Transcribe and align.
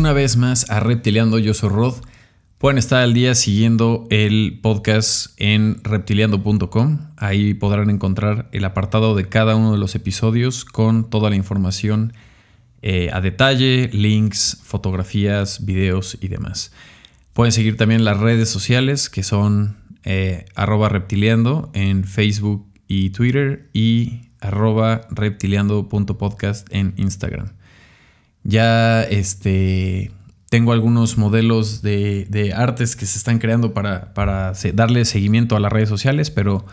una 0.00 0.14
vez 0.14 0.38
más 0.38 0.70
a 0.70 0.80
Reptiliando, 0.80 1.38
yo 1.38 1.52
soy 1.52 1.68
Rod. 1.68 1.96
Pueden 2.56 2.78
estar 2.78 3.02
al 3.02 3.12
día 3.12 3.34
siguiendo 3.34 4.06
el 4.08 4.58
podcast 4.62 5.34
en 5.36 5.84
reptiliando.com. 5.84 7.10
Ahí 7.18 7.52
podrán 7.52 7.90
encontrar 7.90 8.48
el 8.52 8.64
apartado 8.64 9.14
de 9.14 9.28
cada 9.28 9.56
uno 9.56 9.72
de 9.72 9.78
los 9.78 9.94
episodios 9.94 10.64
con 10.64 11.10
toda 11.10 11.28
la 11.28 11.36
información 11.36 12.14
eh, 12.80 13.10
a 13.12 13.20
detalle, 13.20 13.90
links, 13.92 14.62
fotografías, 14.62 15.66
videos 15.66 16.16
y 16.18 16.28
demás. 16.28 16.72
Pueden 17.34 17.52
seguir 17.52 17.76
también 17.76 18.02
las 18.02 18.18
redes 18.18 18.48
sociales 18.48 19.10
que 19.10 19.22
son 19.22 19.76
eh, 20.04 20.46
arroba 20.54 20.88
reptiliando 20.88 21.70
en 21.74 22.04
Facebook 22.04 22.66
y 22.88 23.10
Twitter 23.10 23.68
y 23.74 24.30
arroba 24.40 25.02
reptiliando.podcast 25.10 26.68
en 26.70 26.94
Instagram. 26.96 27.59
Ya 28.42 29.02
este, 29.02 30.10
tengo 30.48 30.72
algunos 30.72 31.18
modelos 31.18 31.82
de, 31.82 32.52
artes 32.56 32.96
que 32.96 33.06
se 33.06 33.18
están 33.18 33.38
creando 33.38 33.74
para, 33.74 34.14
para 34.14 34.52
darle 34.74 35.04
seguimiento 35.04 35.56
a 35.56 35.60
las 35.60 35.72
redes 35.72 35.88
sociales, 35.88 36.30
pero 36.30 36.64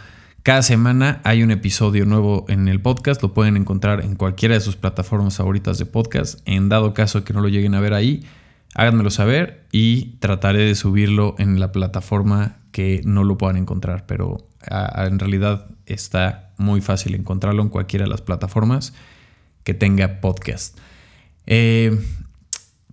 cada 0.48 0.62
semana 0.62 1.20
hay 1.26 1.43
un 1.43 1.52
episodio 1.52 2.05
nuevo 2.05 2.45
en 2.48 2.70
el 2.70 2.80
podcast. 2.80 3.21
Lo 3.21 3.34
pueden 3.34 3.57
encontrar 3.57 4.05
en 4.05 4.16
cualquiera 4.16 4.55
de 4.55 4.62
sus 4.62 4.77
plataformas 4.77 5.35
favoritas 5.35 5.77
de 5.77 5.85
podcast. 5.85 6.40
En 6.45 6.70
dado 6.70 6.93
caso 6.93 7.26
que 7.26 7.34
no 7.34 7.41
lo 7.41 7.49
lleguen 7.49 7.76
a 7.76 7.81
ver 7.81 7.93
ahí, 7.93 8.26
háganmelo 8.73 9.09
saber 9.09 9.65
y 9.73 10.15
trataré 10.20 10.59
de 10.59 10.76
subirlo 10.76 11.35
en 11.38 11.59
la 11.59 11.73
plataforma 11.73 12.59
que 12.71 13.02
no 13.04 13.26
lo 13.26 13.38
puedan 13.38 13.57
encontrar. 13.57 14.05
Pero 14.05 14.48
en 14.70 15.20
realidad 15.20 15.68
está 15.85 16.52
muy 16.57 16.79
fácil 16.79 17.13
encontrarlo 17.15 17.62
en 17.62 17.68
cualquiera 17.68 18.05
de 18.05 18.10
las 18.12 18.21
plataformas 18.21 18.93
que 19.65 19.73
tenga 19.73 20.21
podcast. 20.21 20.77
Eh, 21.48 21.98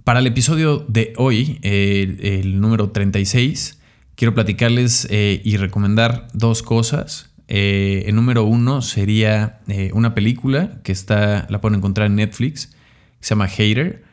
para 0.05 0.21
el 0.21 0.27
episodio 0.27 0.85
de 0.89 1.13
hoy, 1.17 1.59
el 1.63 2.61
número 2.61 2.91
36, 2.91 3.81
quiero 4.15 4.35
platicarles 4.35 5.09
eh, 5.11 5.41
y 5.45 5.57
recomendar 5.57 6.29
dos 6.33 6.63
cosas. 6.63 7.31
Eh, 7.49 8.05
el 8.07 8.15
número 8.15 8.45
uno 8.45 8.81
sería 8.81 9.61
una 9.93 10.15
película 10.15 10.81
que 10.83 10.93
está, 10.93 11.47
la 11.51 11.61
pueden 11.61 11.79
encontrar 11.79 12.07
en 12.07 12.17
Netflix, 12.17 12.73
se 13.21 13.31
llama 13.31 13.49
Hater. 13.49 14.05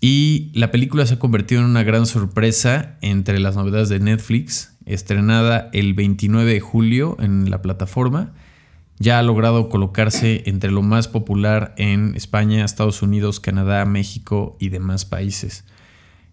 Y 0.00 0.50
la 0.54 0.72
película 0.72 1.06
se 1.06 1.14
ha 1.14 1.18
convertido 1.18 1.60
en 1.60 1.68
una 1.68 1.84
gran 1.84 2.06
sorpresa 2.06 2.96
entre 3.02 3.38
las 3.38 3.54
novedades 3.54 3.88
de 3.88 4.00
Netflix, 4.00 4.74
estrenada 4.84 5.70
el 5.72 5.94
29 5.94 6.52
de 6.52 6.60
julio 6.60 7.16
en 7.20 7.50
la 7.50 7.62
plataforma 7.62 8.32
ya 8.98 9.18
ha 9.18 9.22
logrado 9.22 9.68
colocarse 9.68 10.42
entre 10.46 10.70
lo 10.70 10.82
más 10.82 11.08
popular 11.08 11.74
en 11.76 12.14
España, 12.14 12.64
Estados 12.64 13.02
Unidos, 13.02 13.40
Canadá, 13.40 13.84
México 13.84 14.56
y 14.60 14.68
demás 14.68 15.04
países. 15.04 15.64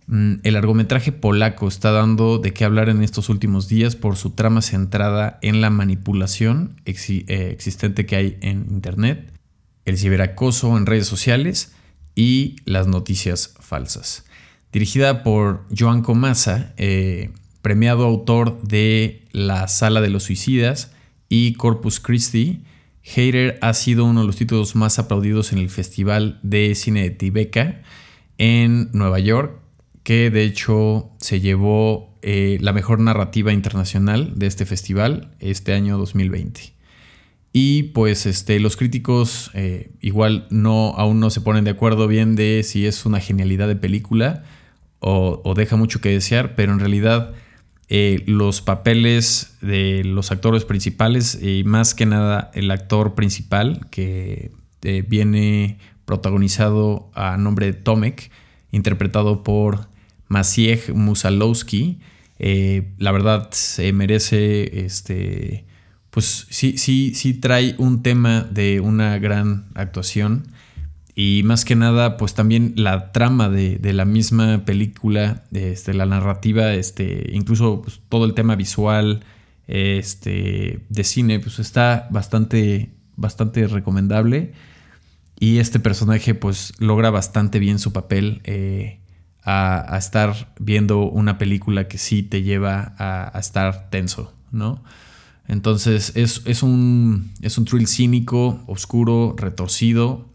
Mm, 0.07 0.37
el 0.41 0.53
largometraje 0.55 1.11
polaco 1.11 1.67
está 1.67 1.91
dando 1.91 2.39
de 2.39 2.51
qué 2.51 2.65
hablar 2.65 2.89
en 2.89 3.03
estos 3.03 3.29
últimos 3.29 3.67
días 3.67 3.95
por 3.95 4.17
su 4.17 4.31
trama 4.31 4.63
centrada 4.63 5.37
en 5.43 5.61
la 5.61 5.69
manipulación 5.69 6.81
eh, 6.85 7.49
existente 7.51 8.07
que 8.07 8.15
hay 8.15 8.37
en 8.41 8.65
Internet, 8.71 9.31
el 9.85 9.97
ciberacoso 9.97 10.77
en 10.77 10.87
redes 10.87 11.05
sociales 11.05 11.73
y 12.15 12.55
las 12.65 12.87
noticias 12.87 13.53
falsas. 13.59 14.25
Dirigida 14.71 15.21
por 15.21 15.65
Joan 15.77 16.01
Comasa, 16.01 16.73
eh, 16.77 17.31
premiado 17.61 18.05
autor 18.05 18.61
de 18.63 19.27
La 19.31 19.67
Sala 19.67 20.01
de 20.01 20.09
los 20.09 20.23
Suicidas, 20.23 20.91
y 21.29 21.53
Corpus 21.53 21.99
Christi, 21.99 22.63
Hater 23.03 23.57
ha 23.61 23.73
sido 23.73 24.05
uno 24.05 24.21
de 24.21 24.27
los 24.27 24.35
títulos 24.35 24.75
más 24.75 24.99
aplaudidos 24.99 25.53
en 25.53 25.59
el 25.59 25.69
Festival 25.69 26.39
de 26.43 26.75
Cine 26.75 27.03
de 27.03 27.11
Tribeca 27.11 27.81
en 28.37 28.89
Nueva 28.93 29.19
York, 29.19 29.59
que 30.03 30.29
de 30.29 30.43
hecho 30.43 31.11
se 31.19 31.39
llevó 31.39 32.17
eh, 32.21 32.57
la 32.61 32.73
mejor 32.73 32.99
narrativa 32.99 33.53
internacional 33.53 34.33
de 34.35 34.47
este 34.47 34.65
festival 34.65 35.31
este 35.39 35.73
año 35.73 35.97
2020. 35.97 36.73
Y 37.51 37.83
pues 37.83 38.25
este, 38.25 38.59
los 38.59 38.75
críticos 38.75 39.49
eh, 39.53 39.91
igual 40.01 40.47
no, 40.49 40.93
aún 40.97 41.19
no 41.19 41.29
se 41.29 41.41
ponen 41.41 41.63
de 41.63 41.71
acuerdo 41.71 42.07
bien 42.07 42.35
de 42.35 42.63
si 42.63 42.85
es 42.85 43.05
una 43.05 43.19
genialidad 43.19 43.67
de 43.67 43.75
película 43.75 44.43
o, 44.99 45.41
o 45.43 45.53
deja 45.55 45.75
mucho 45.75 46.01
que 46.01 46.09
desear, 46.09 46.55
pero 46.55 46.73
en 46.73 46.79
realidad 46.79 47.33
eh, 47.91 48.23
los 48.27 48.61
papeles 48.61 49.57
de 49.61 50.03
los 50.05 50.31
actores 50.31 50.63
principales 50.63 51.41
y 51.41 51.63
más 51.63 51.95
que 51.95 52.05
nada 52.05 52.51
el 52.53 52.69
actor 52.69 53.15
principal 53.15 53.87
que 53.89 54.51
eh, 54.83 55.03
viene 55.07 55.79
protagonizado 56.05 57.09
a 57.15 57.37
nombre 57.37 57.65
de 57.65 57.73
Tomek, 57.73 58.29
interpretado 58.71 59.41
por 59.41 59.87
Maciej 60.27 60.93
Musalowski. 60.93 61.99
Eh, 62.37 62.93
la 62.99 63.11
verdad 63.11 63.49
se 63.51 63.91
merece 63.91 64.85
este 64.85 65.65
pues 66.11 66.47
sí, 66.49 66.77
sí, 66.77 67.13
sí 67.15 67.33
trae 67.33 67.75
un 67.77 68.03
tema 68.03 68.41
de 68.41 68.81
una 68.81 69.17
gran 69.19 69.67
actuación. 69.73 70.47
Y 71.21 71.43
más 71.43 71.65
que 71.65 71.75
nada, 71.75 72.15
pues 72.15 72.33
también 72.33 72.75
la 72.77 73.11
trama 73.11 73.49
de, 73.49 73.77
la 73.91 74.05
misma 74.05 74.63
película, 74.63 75.43
este, 75.51 75.93
la 75.93 76.05
narrativa, 76.05 76.73
este, 76.73 77.31
incluso 77.33 77.81
pues, 77.81 77.99
todo 78.07 78.23
el 78.23 78.33
tema 78.33 78.55
visual 78.55 79.25
este, 79.67 80.79
de 80.87 81.03
cine, 81.03 81.41
pues 81.41 81.59
está 81.59 82.07
bastante, 82.09 82.93
bastante 83.17 83.67
recomendable. 83.67 84.53
Y 85.37 85.57
este 85.57 85.81
personaje 85.81 86.35
pues 86.35 86.71
logra 86.79 87.09
bastante 87.09 87.59
bien 87.59 87.79
su 87.79 87.91
papel 87.91 88.39
eh, 88.45 89.01
a, 89.43 89.97
estar 89.97 90.53
viendo 90.57 91.01
una 91.01 91.37
película 91.37 91.89
que 91.89 91.97
sí 91.97 92.23
te 92.23 92.43
lleva 92.43 92.95
a, 92.97 93.37
estar 93.37 93.89
tenso, 93.89 94.33
¿no? 94.53 94.85
Entonces 95.49 96.13
es, 96.15 96.43
es, 96.45 96.63
un, 96.63 97.33
es 97.41 97.57
un 97.57 97.65
thrill 97.65 97.87
cínico, 97.87 98.63
oscuro, 98.67 99.35
retorcido, 99.37 100.29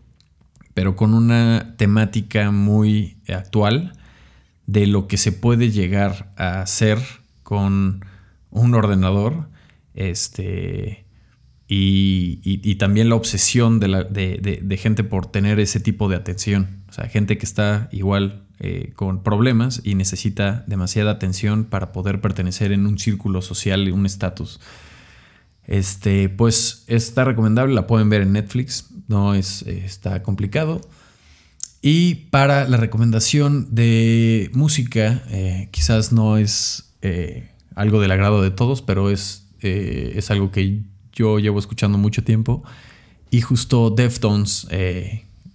pero 0.75 0.97
con 0.97 1.15
una 1.15 1.75
temática 1.77 2.51
muy 2.51 3.17
actual 3.29 3.93
de 4.67 4.87
lo 4.87 5.07
que 5.07 5.17
se 5.17 5.33
puede 5.33 5.71
llegar 5.71 6.33
a 6.37 6.61
hacer 6.61 6.99
con 7.43 8.05
un 8.51 8.75
ordenador. 8.75 9.49
Este. 9.95 11.05
Y, 11.67 12.75
también 12.77 13.09
la 13.09 13.15
obsesión 13.15 13.81
de, 13.81 14.79
gente 14.81 15.05
por 15.05 15.27
tener 15.27 15.61
ese 15.61 15.81
tipo 15.81 16.09
de 16.09 16.17
atención. 16.17 16.83
O 16.89 16.93
sea, 16.93 17.09
gente 17.09 17.39
que 17.39 17.47
está 17.47 17.89
igual 17.91 18.43
eh, 18.61 18.93
con 18.95 19.23
problemas 19.23 19.81
y 19.83 19.95
necesita 19.95 20.65
demasiada 20.67 21.13
atención 21.13 21.65
para 21.65 21.93
poder 21.93 22.21
pertenecer 22.21 22.71
en 22.71 22.87
un 22.87 22.99
círculo 22.99 23.43
social 23.43 23.89
y 23.89 23.93
un 23.93 24.07
estatus. 24.07 24.61
Este, 25.67 26.29
pues 26.29 26.85
está 26.89 27.25
recomendable, 27.25 27.75
la 27.75 27.87
pueden 27.87 28.11
ver 28.11 28.23
en 28.23 28.33
Netflix 28.33 28.91
no 29.09 29.35
es, 29.35 29.63
está 29.63 30.23
complicado. 30.23 30.81
Y 31.83 32.15
para 32.31 32.67
la 32.67 32.77
recomendación 32.79 33.75
de 33.75 34.51
música, 34.55 35.23
eh, 35.29 35.69
quizás 35.71 36.13
no 36.13 36.39
es 36.39 36.95
eh, 37.03 37.51
algo 37.75 38.01
del 38.01 38.11
agrado 38.11 38.43
de 38.43 38.51
todos, 38.51 38.81
pero 38.81 39.11
es, 39.11 39.47
eh, 39.61 40.15
es 40.17 40.31
algo 40.31 40.51
que 40.51 40.81
yo 41.13 41.39
llevo 41.39 41.59
escuchando 41.59 41.99
mucho 41.99 42.25
tiempo. 42.25 42.65
Y 43.31 43.43
justo 43.43 43.91
Deftones, 43.91 44.67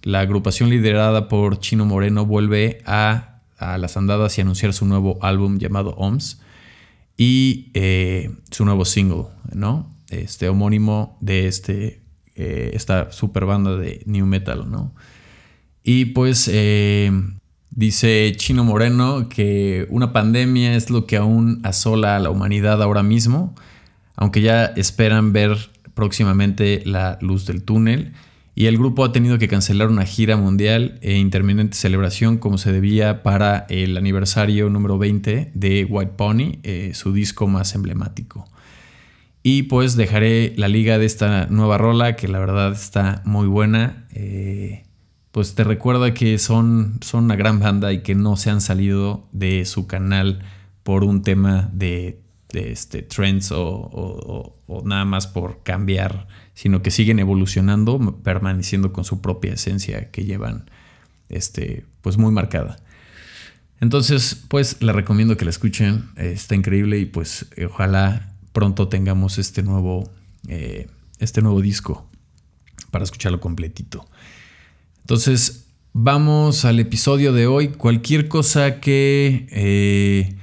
la 0.02 0.20
agrupación 0.20 0.68
liderada 0.70 1.28
por 1.28 1.58
Chino 1.58 1.86
Moreno, 1.86 2.26
vuelve 2.26 2.82
a, 2.84 3.40
a, 3.58 3.78
las 3.78 3.96
andadas 3.96 4.36
y 4.36 4.42
anunciar 4.42 4.72
su 4.74 4.84
nuevo 4.84 5.18
álbum 5.22 5.58
llamado 5.58 5.90
OMS 5.96 6.40
y 7.16 7.72
su 8.50 8.66
nuevo 8.66 8.84
single, 8.84 9.24
¿no? 9.54 9.88
Este 10.10 10.48
homónimo 10.48 11.16
de 11.20 11.46
este 11.46 12.00
eh, 12.36 12.70
esta 12.74 13.12
super 13.12 13.44
banda 13.44 13.76
de 13.76 14.02
New 14.06 14.24
Metal, 14.24 14.70
¿no? 14.70 14.94
Y 15.82 16.06
pues 16.06 16.48
eh, 16.52 17.10
dice 17.70 18.32
Chino 18.36 18.64
Moreno 18.64 19.28
que 19.28 19.86
una 19.90 20.12
pandemia 20.12 20.74
es 20.74 20.90
lo 20.90 21.06
que 21.06 21.16
aún 21.16 21.60
asola 21.64 22.16
a 22.16 22.18
la 22.18 22.30
humanidad 22.30 22.82
ahora 22.82 23.02
mismo, 23.02 23.54
aunque 24.16 24.42
ya 24.42 24.64
esperan 24.64 25.32
ver 25.32 25.70
próximamente 25.94 26.82
la 26.86 27.18
luz 27.20 27.46
del 27.46 27.62
túnel. 27.62 28.12
Y 28.54 28.66
el 28.66 28.76
grupo 28.76 29.04
ha 29.04 29.12
tenido 29.12 29.38
que 29.38 29.48
cancelar 29.48 29.88
una 29.88 30.04
gira 30.04 30.36
mundial 30.36 30.98
e 31.02 31.16
interminente 31.16 31.76
celebración 31.76 32.36
como 32.36 32.58
se 32.58 32.72
debía 32.72 33.22
para 33.22 33.66
el 33.68 33.96
aniversario 33.96 34.68
número 34.68 34.98
20 34.98 35.52
de 35.54 35.84
White 35.84 36.12
Pony, 36.16 36.58
eh, 36.62 36.92
su 36.94 37.12
disco 37.12 37.46
más 37.46 37.74
emblemático. 37.74 38.49
Y 39.42 39.64
pues 39.64 39.96
dejaré 39.96 40.52
la 40.56 40.68
liga 40.68 40.98
de 40.98 41.06
esta 41.06 41.46
nueva 41.46 41.78
rola, 41.78 42.14
que 42.14 42.28
la 42.28 42.38
verdad 42.38 42.72
está 42.72 43.22
muy 43.24 43.46
buena. 43.46 44.06
Eh, 44.12 44.84
pues 45.32 45.54
te 45.54 45.64
recuerda 45.64 46.12
que 46.12 46.38
son, 46.38 46.98
son 47.00 47.24
una 47.24 47.36
gran 47.36 47.58
banda 47.58 47.92
y 47.92 48.02
que 48.02 48.14
no 48.14 48.36
se 48.36 48.50
han 48.50 48.60
salido 48.60 49.26
de 49.32 49.64
su 49.64 49.86
canal 49.86 50.40
por 50.82 51.04
un 51.04 51.22
tema 51.22 51.70
de, 51.72 52.20
este, 52.52 53.02
trends 53.02 53.52
o, 53.52 54.56
nada 54.84 55.04
más 55.04 55.26
por 55.26 55.62
cambiar, 55.62 56.26
sino 56.54 56.82
que 56.82 56.90
siguen 56.90 57.18
evolucionando, 57.18 58.18
permaneciendo 58.22 58.92
con 58.92 59.04
su 59.04 59.22
propia 59.22 59.54
esencia 59.54 60.10
que 60.10 60.24
llevan 60.24 60.68
este, 61.28 61.86
pues 62.02 62.18
muy 62.18 62.32
marcada. 62.32 62.76
Entonces, 63.80 64.44
pues 64.48 64.82
le 64.82 64.92
recomiendo 64.92 65.38
que 65.38 65.44
la 65.46 65.50
escuchen, 65.50 66.10
está 66.16 66.54
increíble 66.54 66.98
y 66.98 67.06
pues 67.06 67.46
ojalá 67.66 68.29
pronto 68.52 68.88
tengamos 68.88 69.38
este 69.38 69.62
nuevo, 69.62 70.10
eh, 70.48 70.88
este 71.18 71.42
nuevo 71.42 71.60
disco 71.60 72.08
para 72.90 73.04
escucharlo 73.04 73.40
completito. 73.40 74.06
Entonces, 75.00 75.66
vamos 75.92 76.64
al 76.64 76.80
episodio 76.80 77.32
de 77.32 77.46
hoy. 77.46 77.68
Cualquier 77.68 78.28
cosa 78.28 78.80
que, 78.80 79.46
eh, 79.50 80.36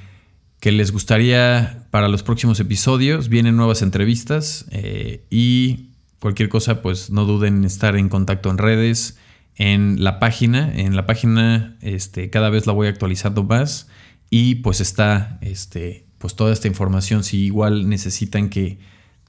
que 0.60 0.72
les 0.72 0.92
gustaría 0.92 1.88
para 1.92 2.08
los 2.10 2.24
próximos 2.24 2.60
episodios, 2.60 3.30
vienen 3.30 3.56
nuevas 3.56 3.82
entrevistas 3.82 4.66
eh, 4.72 5.26
y 5.30 5.92
cualquier 6.20 6.50
cosa, 6.50 6.82
pues 6.82 7.10
no 7.10 7.26
duden 7.26 7.58
en 7.58 7.66
estar 7.66 7.96
en 7.96 8.10
contacto 8.10 8.50
en 8.50 8.58
redes, 8.58 9.18
en 9.56 10.04
la 10.04 10.20
página. 10.20 10.72
En 10.76 10.96
la 10.96 11.06
página 11.06 11.78
este, 11.82 12.30
cada 12.30 12.50
vez 12.50 12.68
la 12.68 12.74
voy 12.74 12.88
actualizando 12.88 13.44
más 13.44 13.88
y 14.30 14.56
pues 14.56 14.82
está 14.82 15.40
este, 15.42 16.07
pues 16.18 16.36
toda 16.36 16.54
esta 16.54 16.68
información. 16.68 17.24
Si 17.24 17.46
igual 17.46 17.90
necesitan 17.90 18.50
que 18.50 18.80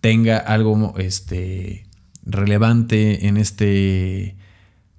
tenga 0.01 0.39
algo 0.39 0.95
este, 0.99 1.87
relevante 2.25 3.27
en 3.27 3.37
este 3.37 4.37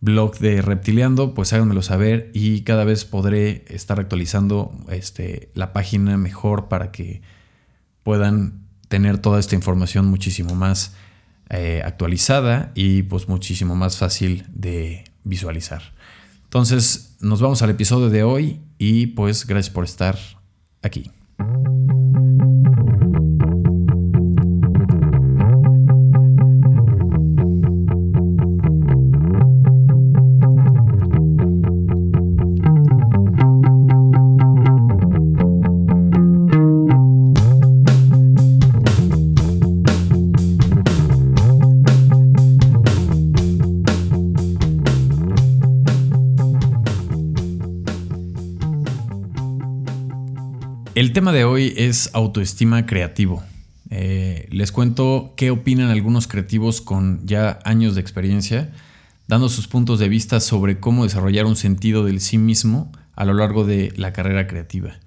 blog 0.02 0.38
de 0.40 0.62
Reptileando, 0.62 1.34
pues 1.34 1.54
háganmelo 1.54 1.82
saber 1.82 2.32
y 2.34 2.62
cada 2.62 2.86
vez 2.86 3.06
podré 3.06 3.66
estar 3.68 4.00
actualizando 4.00 4.74
este, 4.90 5.52
la 5.56 5.74
página 5.74 6.18
mejor 6.18 6.68
para 6.68 6.92
que 6.92 7.22
puedan 8.04 8.66
tener 8.88 9.18
toda 9.20 9.40
esta 9.40 9.56
información 9.56 10.08
muchísimo 10.08 10.56
más 10.56 10.96
eh, 11.50 11.82
actualizada 11.84 12.72
y 12.76 13.04
pues 13.04 13.28
muchísimo 13.28 13.76
más 13.76 13.98
fácil 13.98 14.46
de 14.50 15.04
visualizar. 15.24 15.94
Entonces 16.44 17.18
nos 17.20 17.42
vamos 17.42 17.62
al 17.62 17.70
episodio 17.70 18.10
de 18.10 18.24
hoy 18.24 18.62
y 18.78 19.08
pues 19.08 19.46
gracias 19.46 19.74
por 19.74 19.84
estar 19.84 20.18
aquí. 20.82 21.12
El 51.10 51.14
tema 51.14 51.32
de 51.32 51.44
hoy 51.44 51.74
es 51.76 52.12
autoestima 52.14 52.86
creativo. 52.86 53.44
Eh, 53.90 54.48
les 54.52 54.72
cuento 54.72 55.34
qué 55.38 55.50
opinan 55.50 55.90
algunos 55.90 56.28
creativos 56.28 56.82
con 56.82 57.26
ya 57.26 57.58
años 57.66 57.96
de 57.96 58.02
experiencia, 58.02 58.72
dando 59.28 59.50
sus 59.50 59.68
puntos 59.68 59.98
de 59.98 60.08
vista 60.08 60.40
sobre 60.40 60.80
cómo 60.80 61.06
desarrollar 61.06 61.48
un 61.48 61.56
sentido 61.56 62.06
del 62.06 62.22
sí 62.22 62.38
mismo 62.38 62.92
a 63.16 63.26
lo 63.26 63.34
largo 63.34 63.66
de 63.66 63.92
la 63.98 64.14
carrera 64.14 64.46
creativa 64.46 65.00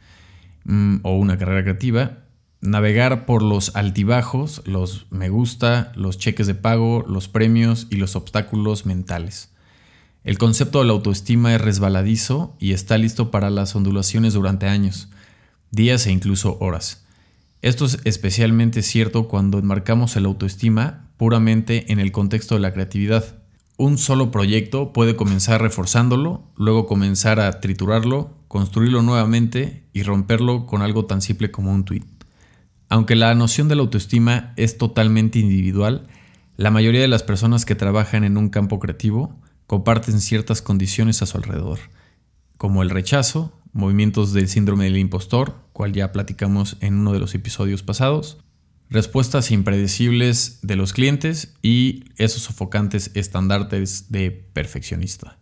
mm, 0.64 0.96
o 1.04 1.16
una 1.16 1.38
carrera 1.38 1.62
creativa, 1.62 2.19
navegar 2.60 3.25
por 3.25 3.44
los 3.44 3.76
altibajos, 3.76 4.60
los 4.66 5.06
me 5.10 5.28
gusta, 5.28 5.93
los 5.94 6.19
cheques 6.19 6.49
de 6.49 6.56
pago, 6.56 7.04
los 7.06 7.28
premios 7.28 7.87
y 7.90 7.96
los 7.99 8.16
obstáculos 8.16 8.87
mentales. 8.87 9.52
El 10.25 10.37
concepto 10.37 10.81
de 10.81 10.87
la 10.87 10.94
autoestima 10.94 11.54
es 11.54 11.60
resbaladizo 11.60 12.56
y 12.58 12.72
está 12.72 12.99
listo 12.99 13.31
para 13.31 13.50
las 13.50 13.76
ondulaciones 13.76 14.32
durante 14.32 14.66
años 14.66 15.08
días 15.73 16.07
e 16.07 16.13
incluso 16.13 16.59
horas. 16.61 17.05
Esto 17.63 17.87
es 17.87 17.99
especialmente 18.05 18.83
cierto 18.83 19.27
cuando 19.27 19.59
enmarcamos 19.59 20.17
el 20.17 20.27
autoestima 20.27 21.09
puramente 21.17 21.91
en 21.93 21.99
el 21.99 22.13
contexto 22.13 22.55
de 22.55 22.61
la 22.61 22.73
creatividad. 22.73 23.43
Un 23.79 23.99
solo 23.99 24.31
proyecto 24.31 24.93
puede 24.93 25.17
comenzar 25.17 25.63
reforzándolo, 25.63 26.45
luego 26.57 26.87
comenzar 26.87 27.41
a 27.41 27.61
triturarlo, 27.61 28.37
construirlo 28.49 29.03
nuevamente 29.03 29.89
y 29.93 30.03
romperlo 30.03 30.67
con 30.67 30.83
algo 30.83 31.07
tan 31.07 31.23
simple 31.23 31.51
como 31.51 31.73
un 31.73 31.85
tweet. 31.85 32.05
Aunque 32.89 33.17
la 33.17 33.35
noción 33.35 33.69
de 33.69 33.77
la 33.77 33.83
autoestima 33.83 34.53
es 34.57 34.77
totalmente 34.77 35.39
individual, 35.39 36.07
la 36.57 36.71
mayoría 36.71 37.01
de 37.01 37.09
las 37.09 37.23
personas 37.23 37.65
que 37.65 37.75
trabajan 37.75 38.25
en 38.25 38.37
un 38.37 38.51
campo 38.51 38.79
creativo 38.79 39.41
comparten 39.67 40.21
ciertas 40.21 40.61
condiciones 40.61 41.23
a 41.23 41.27
su 41.27 41.39
alrededor, 41.39 41.79
como 42.59 42.83
el 42.83 42.91
rechazo, 42.91 43.62
movimientos 43.73 44.33
del 44.33 44.49
síndrome 44.49 44.85
del 44.85 44.99
impostor, 44.99 45.57
cual 45.73 45.93
ya 45.93 46.13
platicamos 46.13 46.77
en 46.81 46.95
uno 46.95 47.13
de 47.13 47.19
los 47.19 47.35
episodios 47.35 47.83
pasados, 47.83 48.39
respuestas 48.91 49.51
impredecibles 49.51 50.59
de 50.63 50.77
los 50.77 50.93
clientes 50.93 51.55
y 51.63 52.05
esos 52.17 52.43
sofocantes 52.43 53.11
estándares 53.15 54.13
de 54.13 54.31
perfeccionista. 54.31 55.39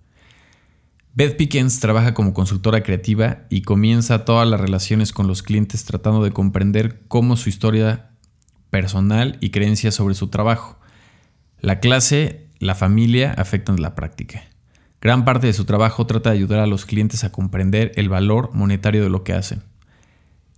Beth 1.12 1.36
Pickens 1.36 1.80
trabaja 1.80 2.14
como 2.14 2.32
consultora 2.32 2.84
creativa 2.84 3.46
y 3.50 3.62
comienza 3.62 4.24
todas 4.24 4.48
las 4.48 4.60
relaciones 4.60 5.12
con 5.12 5.26
los 5.26 5.42
clientes 5.42 5.84
tratando 5.84 6.22
de 6.22 6.30
comprender 6.30 7.02
cómo 7.08 7.36
su 7.36 7.48
historia 7.48 8.10
personal 8.70 9.36
y 9.40 9.50
creencias 9.50 9.96
sobre 9.96 10.14
su 10.14 10.28
trabajo, 10.28 10.78
la 11.58 11.80
clase, 11.80 12.46
la 12.60 12.76
familia 12.76 13.34
afectan 13.36 13.82
la 13.82 13.96
práctica. 13.96 14.49
Gran 15.00 15.24
parte 15.24 15.46
de 15.46 15.54
su 15.54 15.64
trabajo 15.64 16.06
trata 16.06 16.30
de 16.30 16.36
ayudar 16.36 16.60
a 16.60 16.66
los 16.66 16.84
clientes 16.84 17.24
a 17.24 17.32
comprender 17.32 17.90
el 17.94 18.10
valor 18.10 18.50
monetario 18.52 19.02
de 19.02 19.08
lo 19.08 19.24
que 19.24 19.32
hacen. 19.32 19.62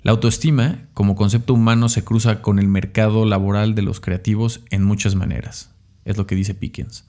La 0.03 0.11
autoestima, 0.11 0.89
como 0.94 1.15
concepto 1.15 1.55
humano, 1.55 1.89
se 1.89 2.03
cruza 2.03 2.43
con 2.43 2.59
el 2.59 2.67
mercado 2.67 3.25
laboral 3.25 3.77
de 3.77 3.83
los 3.83 4.00
creativos 4.00 4.62
en 4.71 4.83
muchas 4.83 5.15
maneras. 5.15 5.73
Es 6.05 6.17
lo 6.17 6.27
que 6.27 6.35
dice 6.35 6.55
Pickens. 6.55 7.06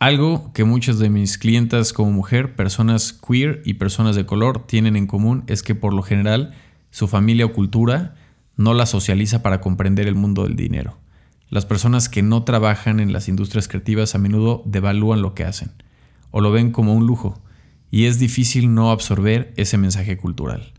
Algo 0.00 0.52
que 0.52 0.64
muchas 0.64 0.98
de 0.98 1.08
mis 1.08 1.38
clientas 1.38 1.92
como 1.92 2.10
mujer, 2.10 2.56
personas 2.56 3.12
queer 3.12 3.62
y 3.64 3.74
personas 3.74 4.16
de 4.16 4.26
color 4.26 4.66
tienen 4.66 4.96
en 4.96 5.06
común 5.06 5.44
es 5.46 5.62
que 5.62 5.76
por 5.76 5.94
lo 5.94 6.02
general 6.02 6.52
su 6.90 7.06
familia 7.06 7.46
o 7.46 7.52
cultura 7.52 8.16
no 8.56 8.74
la 8.74 8.86
socializa 8.86 9.40
para 9.40 9.60
comprender 9.60 10.08
el 10.08 10.16
mundo 10.16 10.42
del 10.42 10.56
dinero. 10.56 10.98
Las 11.48 11.64
personas 11.64 12.08
que 12.08 12.24
no 12.24 12.42
trabajan 12.42 12.98
en 12.98 13.12
las 13.12 13.28
industrias 13.28 13.68
creativas 13.68 14.16
a 14.16 14.18
menudo 14.18 14.64
devalúan 14.66 15.22
lo 15.22 15.32
que 15.32 15.44
hacen 15.44 15.70
o 16.36 16.42
lo 16.42 16.52
ven 16.52 16.70
como 16.70 16.92
un 16.92 17.06
lujo, 17.06 17.40
y 17.90 18.04
es 18.04 18.18
difícil 18.18 18.74
no 18.74 18.90
absorber 18.90 19.54
ese 19.56 19.78
mensaje 19.78 20.18
cultural. 20.18 20.74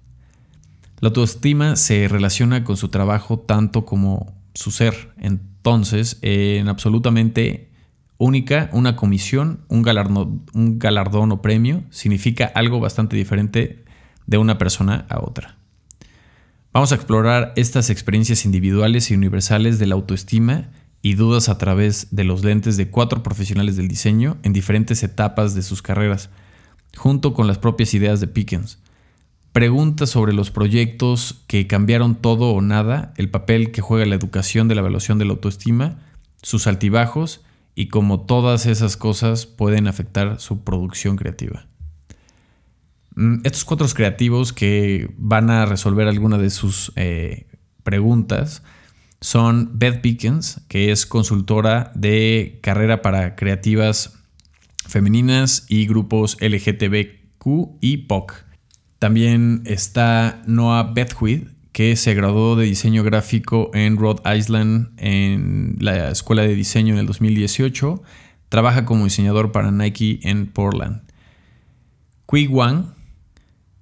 La 0.99 1.07
autoestima 1.07 1.75
se 1.75 2.07
relaciona 2.07 2.63
con 2.63 2.77
su 2.77 2.89
trabajo 2.89 3.39
tanto 3.39 3.83
como 3.83 4.35
su 4.53 4.69
ser. 4.69 5.15
Entonces, 5.17 6.19
en 6.21 6.67
absolutamente 6.67 7.71
única, 8.19 8.69
una 8.71 8.95
comisión, 8.95 9.61
un 9.67 9.81
galardón, 9.81 10.43
un 10.53 10.77
galardón 10.77 11.31
o 11.31 11.41
premio 11.41 11.83
significa 11.89 12.51
algo 12.53 12.79
bastante 12.79 13.17
diferente 13.17 13.83
de 14.27 14.37
una 14.37 14.59
persona 14.59 15.07
a 15.09 15.21
otra. 15.21 15.57
Vamos 16.71 16.91
a 16.91 16.95
explorar 16.95 17.53
estas 17.55 17.89
experiencias 17.89 18.45
individuales 18.45 19.09
y 19.09 19.15
universales 19.15 19.79
de 19.79 19.87
la 19.87 19.95
autoestima 19.95 20.69
y 21.07 21.13
dudas 21.13 21.47
a 21.47 21.57
través 21.57 22.09
de 22.11 22.25
los 22.25 22.43
lentes 22.43 22.75
de 22.75 22.89
cuatro 22.89 23.23
profesionales 23.23 23.77
del 23.77 23.87
diseño 23.87 24.35
en 24.43 24.51
diferentes 24.51 25.03
etapas 25.03 25.55
de 25.55 25.63
sus 25.63 25.81
carreras, 25.81 26.29
junto 26.97 27.33
con 27.33 27.47
las 27.47 27.57
propias 27.57 27.93
ideas 27.93 28.19
de 28.19 28.27
Pickens. 28.27 28.79
Preguntas 29.53 30.09
sobre 30.09 30.33
los 30.33 30.51
proyectos 30.51 31.45
que 31.47 31.65
cambiaron 31.65 32.15
todo 32.15 32.51
o 32.51 32.59
nada, 32.59 33.13
el 33.15 33.29
papel 33.29 33.71
que 33.71 33.79
juega 33.79 34.05
la 34.05 34.15
educación 34.15 34.67
de 34.67 34.75
la 34.75 34.81
evaluación 34.81 35.17
de 35.17 35.23
la 35.23 35.31
autoestima, 35.31 35.99
sus 36.41 36.67
altibajos 36.67 37.39
y 37.73 37.87
cómo 37.87 38.25
todas 38.25 38.65
esas 38.65 38.97
cosas 38.97 39.45
pueden 39.45 39.87
afectar 39.87 40.41
su 40.41 40.65
producción 40.65 41.15
creativa. 41.15 41.67
Mm, 43.15 43.37
estos 43.45 43.63
cuatro 43.63 43.87
creativos 43.95 44.51
que 44.51 45.09
van 45.15 45.51
a 45.51 45.65
resolver 45.65 46.09
alguna 46.09 46.37
de 46.37 46.49
sus 46.49 46.91
eh, 46.97 47.47
preguntas 47.83 48.61
son 49.21 49.71
Beth 49.79 50.01
Pickens, 50.01 50.61
que 50.67 50.91
es 50.91 51.05
consultora 51.05 51.91
de 51.95 52.59
carrera 52.61 53.01
para 53.01 53.35
creativas 53.35 54.17
femeninas 54.87 55.65
y 55.67 55.87
grupos 55.87 56.37
LGTBQ 56.39 57.77
y 57.81 57.97
POC. 57.97 58.45
También 58.99 59.61
está 59.65 60.41
Noah 60.47 60.91
Bethwith, 60.93 61.49
que 61.71 61.95
se 61.95 62.15
graduó 62.15 62.55
de 62.55 62.65
diseño 62.65 63.03
gráfico 63.03 63.69
en 63.73 63.97
Rhode 63.97 64.23
Island 64.35 64.89
en 64.97 65.75
la 65.79 66.09
Escuela 66.09 66.41
de 66.41 66.55
Diseño 66.55 66.95
en 66.95 67.01
el 67.01 67.05
2018. 67.05 68.01
Trabaja 68.49 68.85
como 68.85 69.03
diseñador 69.03 69.51
para 69.51 69.71
Nike 69.71 70.19
en 70.23 70.47
Portland. 70.47 71.01
Kui 72.25 72.47
Wang 72.47 72.96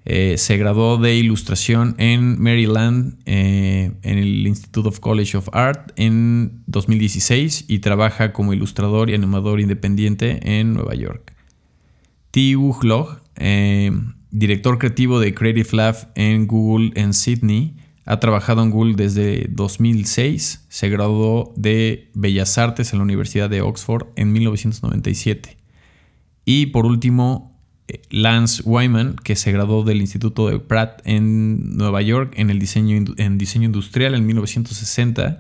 eh, 0.06 0.38
se 0.38 0.58
graduó 0.58 0.98
de 0.98 1.16
ilustración 1.16 1.96
en 1.98 2.40
Maryland, 2.40 3.18
eh, 3.26 3.92
en 4.04 4.18
el 4.20 4.46
Institute 4.46 4.88
of 4.88 5.00
College 5.00 5.36
of 5.36 5.50
Art, 5.52 5.92
en 5.96 6.64
2016 6.68 7.66
y 7.68 7.80
trabaja 7.80 8.32
como 8.32 8.54
ilustrador 8.54 9.10
y 9.10 9.16
animador 9.16 9.60
independiente 9.60 10.60
en 10.60 10.74
Nueva 10.74 10.94
York. 10.94 11.34
Ti 12.30 12.54
Log 12.54 13.22
eh, 13.38 13.92
director 14.30 14.78
creativo 14.78 15.20
de 15.20 15.34
Creative 15.34 15.70
Lab 15.72 16.12
en 16.14 16.46
Google 16.46 16.92
en 16.96 17.14
Sydney. 17.14 17.78
Ha 18.06 18.20
trabajado 18.20 18.62
en 18.62 18.70
Google 18.70 18.96
desde 18.96 19.48
2006. 19.50 20.66
Se 20.70 20.90
graduó 20.90 21.54
de 21.56 22.12
Bellas 22.14 22.58
Artes 22.60 22.94
en 22.94 23.00
la 23.00 23.04
Universidad 23.04 23.50
de 23.50 23.62
Oxford 23.62 24.08
en 24.16 24.32
1997. 24.34 25.58
Y 26.46 26.68
por 26.68 26.86
último, 26.86 27.55
Lance 28.10 28.64
Wyman, 28.66 29.16
que 29.24 29.36
se 29.36 29.52
graduó 29.52 29.84
del 29.84 30.02
Instituto 30.02 30.50
de 30.50 30.60
Pratt 30.60 31.02
en 31.06 31.78
Nueva 31.78 32.02
York 32.02 32.34
en, 32.36 32.50
el 32.50 32.60
diseño, 32.60 33.04
en 33.18 33.38
diseño 33.38 33.66
industrial 33.66 34.16
en 34.16 34.26
1960 34.26 35.40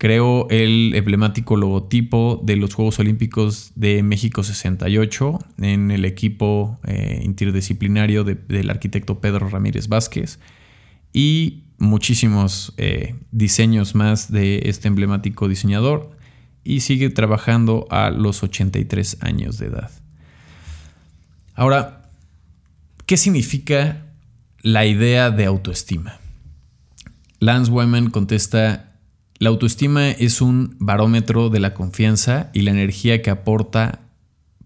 creó 0.00 0.48
el 0.48 0.94
emblemático 0.94 1.58
logotipo 1.58 2.40
de 2.42 2.56
los 2.56 2.72
Juegos 2.72 2.98
Olímpicos 2.98 3.72
de 3.74 4.02
México 4.02 4.42
68 4.42 5.38
en 5.58 5.90
el 5.90 6.06
equipo 6.06 6.80
eh, 6.86 7.20
interdisciplinario 7.22 8.24
del 8.24 8.70
arquitecto 8.70 9.20
Pedro 9.20 9.50
Ramírez 9.50 9.88
Vázquez 9.88 10.38
y 11.12 11.64
muchísimos 11.76 12.72
eh, 12.78 13.14
diseños 13.30 13.94
más 13.94 14.32
de 14.32 14.62
este 14.70 14.88
emblemático 14.88 15.48
diseñador 15.48 16.16
y 16.64 16.80
sigue 16.80 17.10
trabajando 17.10 17.86
a 17.90 18.08
los 18.08 18.42
83 18.42 19.18
años 19.20 19.58
de 19.58 19.66
edad. 19.66 19.90
Ahora, 21.54 22.10
¿qué 23.06 23.16
significa 23.16 24.02
la 24.62 24.86
idea 24.86 25.30
de 25.30 25.46
autoestima? 25.46 26.18
Lance 27.38 27.70
Wyman 27.70 28.10
contesta 28.10 28.90
la 29.40 29.48
autoestima 29.48 30.10
es 30.10 30.42
un 30.42 30.76
barómetro 30.80 31.48
de 31.48 31.60
la 31.60 31.72
confianza 31.72 32.50
y 32.52 32.60
la 32.60 32.72
energía 32.72 33.22
que 33.22 33.30
aporta 33.30 34.00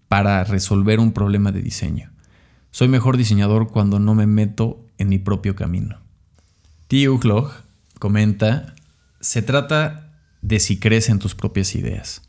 para 0.09 0.43
resolver 0.43 0.99
un 0.99 1.13
problema 1.13 1.53
de 1.53 1.61
diseño. 1.61 2.11
Soy 2.71 2.89
mejor 2.89 3.15
diseñador 3.15 3.69
cuando 3.71 3.99
no 3.99 4.15
me 4.15 4.27
meto 4.27 4.85
en 4.97 5.07
mi 5.07 5.17
propio 5.17 5.55
camino. 5.55 6.01
T. 6.89 7.07
Uglog 7.07 7.53
comenta, 7.99 8.75
se 9.21 9.41
trata 9.41 10.11
de 10.41 10.59
si 10.59 10.77
crees 10.77 11.07
en 11.07 11.19
tus 11.19 11.35
propias 11.35 11.73
ideas. 11.73 12.21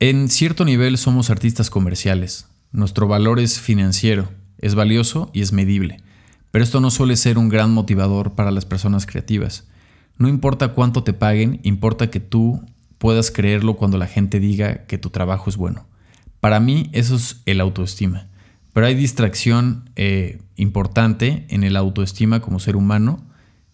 En 0.00 0.30
cierto 0.30 0.64
nivel 0.64 0.96
somos 0.96 1.28
artistas 1.28 1.68
comerciales. 1.68 2.46
Nuestro 2.72 3.08
valor 3.08 3.40
es 3.40 3.60
financiero, 3.60 4.28
es 4.58 4.74
valioso 4.74 5.30
y 5.32 5.42
es 5.42 5.52
medible. 5.52 6.02
Pero 6.50 6.64
esto 6.64 6.80
no 6.80 6.90
suele 6.90 7.16
ser 7.16 7.38
un 7.38 7.48
gran 7.48 7.70
motivador 7.72 8.34
para 8.34 8.50
las 8.50 8.64
personas 8.64 9.06
creativas. 9.06 9.68
No 10.16 10.28
importa 10.28 10.68
cuánto 10.68 11.04
te 11.04 11.12
paguen, 11.12 11.60
importa 11.62 12.10
que 12.10 12.20
tú 12.20 12.62
puedas 12.98 13.30
creerlo 13.30 13.76
cuando 13.76 13.98
la 13.98 14.06
gente 14.06 14.40
diga 14.40 14.86
que 14.86 14.98
tu 14.98 15.10
trabajo 15.10 15.48
es 15.48 15.56
bueno. 15.56 15.86
Para 16.40 16.60
mí 16.60 16.90
eso 16.92 17.16
es 17.16 17.40
el 17.46 17.60
autoestima. 17.60 18.26
Pero 18.72 18.86
hay 18.86 18.94
distracción 18.94 19.90
eh, 19.96 20.40
importante 20.56 21.46
en 21.48 21.64
el 21.64 21.76
autoestima 21.76 22.40
como 22.40 22.60
ser 22.60 22.76
humano 22.76 23.24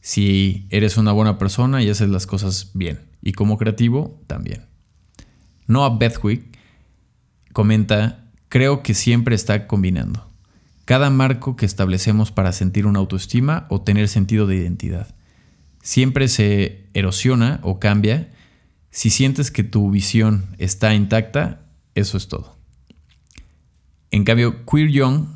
si 0.00 0.66
eres 0.70 0.98
una 0.98 1.12
buena 1.12 1.38
persona 1.38 1.82
y 1.82 1.88
haces 1.88 2.10
las 2.10 2.26
cosas 2.26 2.70
bien. 2.74 3.00
Y 3.22 3.32
como 3.32 3.56
creativo 3.56 4.20
también. 4.26 4.66
Noah 5.66 5.96
Bethwick 5.96 6.58
comenta, 7.52 8.23
creo 8.54 8.84
que 8.84 8.94
siempre 8.94 9.34
está 9.34 9.66
combinando. 9.66 10.30
Cada 10.84 11.10
marco 11.10 11.56
que 11.56 11.66
establecemos 11.66 12.30
para 12.30 12.52
sentir 12.52 12.86
una 12.86 13.00
autoestima 13.00 13.66
o 13.68 13.80
tener 13.80 14.06
sentido 14.06 14.46
de 14.46 14.54
identidad 14.54 15.12
siempre 15.82 16.28
se 16.28 16.86
erosiona 16.94 17.58
o 17.64 17.80
cambia. 17.80 18.30
Si 18.90 19.10
sientes 19.10 19.50
que 19.50 19.64
tu 19.64 19.90
visión 19.90 20.54
está 20.58 20.94
intacta, 20.94 21.62
eso 21.96 22.16
es 22.16 22.28
todo. 22.28 22.56
En 24.12 24.22
cambio, 24.22 24.64
Queer 24.66 24.88
Young 24.88 25.26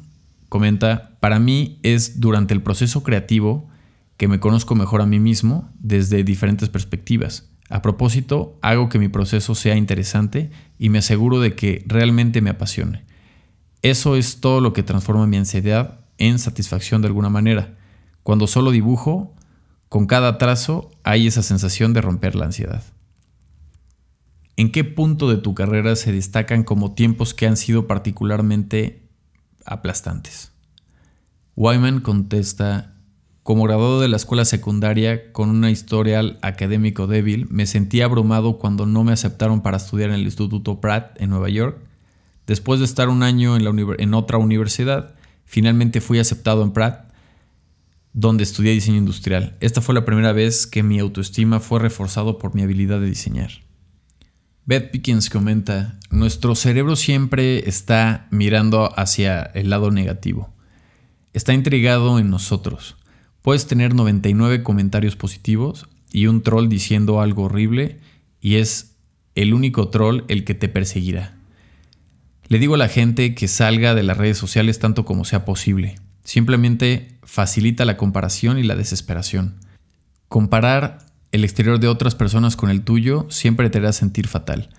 comenta, 0.49 1.19
para 1.19 1.41
mí 1.41 1.81
es 1.83 2.21
durante 2.21 2.55
el 2.55 2.63
proceso 2.63 3.03
creativo 3.03 3.69
que 4.17 4.29
me 4.29 4.39
conozco 4.39 4.77
mejor 4.77 5.03
a 5.03 5.07
mí 5.07 5.19
mismo 5.19 5.69
desde 5.81 6.23
diferentes 6.23 6.69
perspectivas. 6.69 7.51
A 7.69 7.83
propósito, 7.83 8.57
hago 8.63 8.89
que 8.89 9.01
mi 9.01 9.09
proceso 9.09 9.57
sea 9.57 9.75
interesante 9.75 10.53
y 10.79 10.89
me 10.89 10.99
aseguro 10.99 11.41
de 11.41 11.57
que 11.57 11.85
realmente 11.89 12.41
me 12.43 12.51
apasione. 12.51 13.08
Eso 13.83 14.17
es 14.17 14.41
todo 14.41 14.61
lo 14.61 14.73
que 14.73 14.83
transforma 14.83 15.27
mi 15.27 15.37
ansiedad 15.37 16.01
en 16.19 16.39
satisfacción 16.39 17.01
de 17.03 17.09
alguna 17.09 17.29
manera. 17.29 17.77
Cuando 18.23 18.47
solo 18.47 18.71
dibujo, 18.71 19.35
con 19.89 20.07
cada 20.07 20.37
trazo 20.39 20.91
hay 21.03 21.27
esa 21.27 21.43
sensación 21.43 21.93
de 21.93 22.01
romper 22.01 22.35
la 22.35 22.47
ansiedad. 22.47 22.83
¿En 24.57 24.73
qué 24.73 24.83
punto 24.83 25.31
de 25.31 25.37
tu 25.37 25.55
carrera 25.55 25.95
se 25.95 26.13
destacan 26.13 26.65
como 26.65 26.93
tiempos 26.95 27.33
que 27.33 27.47
han 27.47 27.57
sido 27.57 27.87
particularmente 27.87 29.09
aplastantes? 29.65 30.51
Wyman 31.55 32.01
contesta, 32.01 32.93
como 33.45 33.63
graduado 33.63 34.01
de 34.01 34.09
la 34.09 34.17
escuela 34.17 34.45
secundaria 34.45 35.33
con 35.33 35.49
una 35.51 35.71
historial 35.71 36.39
académico 36.43 37.07
débil, 37.07 37.47
me 37.51 37.67
sentí 37.67 38.01
abrumado 38.01 38.59
cuando 38.59 38.85
no 38.85 39.05
me 39.05 39.13
aceptaron 39.13 39.63
para 39.63 39.77
estudiar 39.77 40.11
en 40.11 40.17
el 40.17 40.23
Instituto 40.23 40.81
Pratt 40.81 41.21
en 41.21 41.31
Nueva 41.31 41.49
York. 41.49 41.88
Después 42.49 42.81
de 42.81 42.87
estar 42.87 43.11
un 43.11 43.23
año 43.23 43.57
en, 43.57 44.15
otra 44.15 44.39
universidad, 44.39 45.15
finalmente 45.45 46.01
fui 46.01 46.19
aceptado 46.19 46.63
en 46.63 46.73
Pratt 46.73 47.13
donde 48.15 48.43
estudié 48.43 48.73
diseño 48.73 48.97
industrial. 48.97 49.59
Esta 49.61 49.83
fue 49.83 49.95
la 49.95 50.07
primera 50.07 50.33
vez 50.33 50.67
que 50.67 50.83
mi 50.83 50.99
autoestima 50.99 51.61
fue 51.61 51.79
reforzado 51.79 52.39
por 52.39 52.55
mi 52.55 52.63
habilidad 52.63 53.01
de 53.01 53.07
diseñar. 53.07 53.51
Beth 54.65 54.91
Pickens 54.91 55.29
comenta, 55.29 56.01
nuestro 56.11 56.55
cerebro 56.55 56.97
siempre 56.97 57.69
está 57.69 58.27
mirando 58.31 58.99
hacia 58.99 59.43
el 59.43 59.69
lado 59.69 59.91
negativo. 59.91 60.49
Está 61.35 61.53
intrigado 61.53 62.19
en 62.19 62.31
nosotros. 62.31 62.97
Puedes 63.43 63.67
tener 63.67 63.95
99 63.95 64.63
comentarios 64.63 65.17
positivos 65.17 65.87
y 66.13 66.29
un 66.29 66.43
troll 66.43 66.69
diciendo 66.71 67.21
algo 67.21 67.45
horrible 67.45 68.01
y 68.41 68.55
es 68.55 68.97
el 69.35 69.53
único 69.53 69.91
troll 69.91 70.23
el 70.29 70.45
que 70.45 70.55
te 70.55 70.71
perseguirá. 70.71 71.38
Le 72.49 72.59
digo 72.59 72.77
a 72.77 72.79
la 72.79 72.89
gente 72.89 73.35
que 73.35 73.47
salga 73.47 73.95
de 73.95 74.03
las 74.03 74.17
redes 74.17 74.39
sociales 74.39 74.79
tanto 74.79 75.05
como 75.05 75.27
sea 75.27 75.45
posible. 75.45 75.97
Simplemente 76.25 77.19
facilita 77.23 77.85
la 77.85 77.99
comparación 77.99 78.59
y 78.59 78.63
la 78.63 78.75
desesperación. 78.75 79.57
Comparar 80.29 80.99
el 81.31 81.45
exterior 81.45 81.79
de 81.79 81.89
otras 81.89 82.15
personas 82.15 82.57
con 82.57 82.71
el 82.71 82.83
tuyo 82.83 83.27
siempre 83.29 83.69
te 83.69 83.79
hará 83.79 83.93
sentir 83.93 84.29
fatal. 84.29 84.71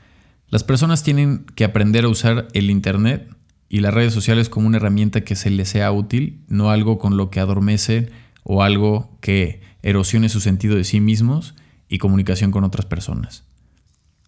Las 0.48 0.64
personas 0.64 1.04
tienen 1.04 1.46
que 1.54 1.64
aprender 1.64 2.06
a 2.06 2.10
usar 2.10 2.48
el 2.54 2.72
Internet 2.72 3.30
y 3.70 3.82
las 3.82 3.94
redes 3.94 4.16
sociales 4.16 4.50
como 4.50 4.66
una 4.66 4.78
herramienta 4.78 5.22
que 5.22 5.36
se 5.36 5.52
les 5.52 5.70
sea 5.70 5.92
útil, 5.92 6.42
no 6.48 6.72
algo 6.72 6.98
con 6.98 7.18
lo 7.18 7.30
que 7.30 7.40
adormece 7.40 8.10
o 8.42 8.64
algo 8.64 9.16
que 9.22 9.62
erosione 9.84 10.30
su 10.30 10.42
sentido 10.42 10.76
de 10.76 10.84
sí 10.84 11.02
mismos 11.02 11.54
y 11.88 12.00
comunicación 12.00 12.50
con 12.50 12.64
otras 12.64 12.88
personas. 12.88 13.44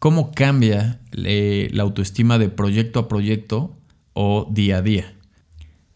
¿Cómo 0.02 0.32
cambia 0.32 1.00
eh, 1.12 1.70
la 1.74 1.84
autoestima 1.84 2.40
de 2.40 2.50
proyecto 2.50 2.98
a 3.00 3.08
proyecto 3.08 3.78
o 4.14 4.48
día 4.50 4.78
a 4.78 4.82
día? 4.82 5.14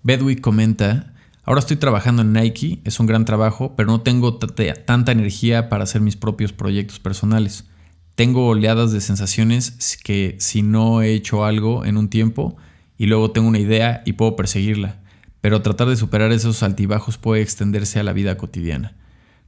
Bedwick 0.03 0.41
comenta 0.41 1.15
Ahora 1.43 1.59
estoy 1.59 1.77
trabajando 1.77 2.21
en 2.21 2.31
Nike, 2.31 2.81
es 2.83 2.99
un 2.99 3.07
gran 3.07 3.25
trabajo, 3.25 3.73
pero 3.75 3.87
no 3.87 4.01
tengo 4.01 4.37
tanta 4.37 5.11
energía 5.11 5.69
para 5.69 5.85
hacer 5.85 6.01
mis 6.01 6.17
propios 6.17 6.53
proyectos 6.53 6.99
personales. 6.99 7.65
Tengo 8.13 8.45
oleadas 8.45 8.91
de 8.91 9.01
sensaciones 9.01 9.97
que 10.03 10.35
si 10.39 10.61
no 10.61 11.01
he 11.01 11.13
hecho 11.15 11.43
algo 11.43 11.83
en 11.83 11.97
un 11.97 12.07
tiempo 12.07 12.57
y 12.99 13.07
luego 13.07 13.31
tengo 13.31 13.47
una 13.47 13.57
idea 13.57 14.03
y 14.05 14.13
puedo 14.13 14.35
perseguirla, 14.35 15.01
pero 15.41 15.63
tratar 15.63 15.87
de 15.87 15.95
superar 15.95 16.31
esos 16.31 16.61
altibajos 16.61 17.17
puede 17.17 17.41
extenderse 17.41 17.99
a 17.99 18.03
la 18.03 18.13
vida 18.13 18.37
cotidiana. 18.37 18.95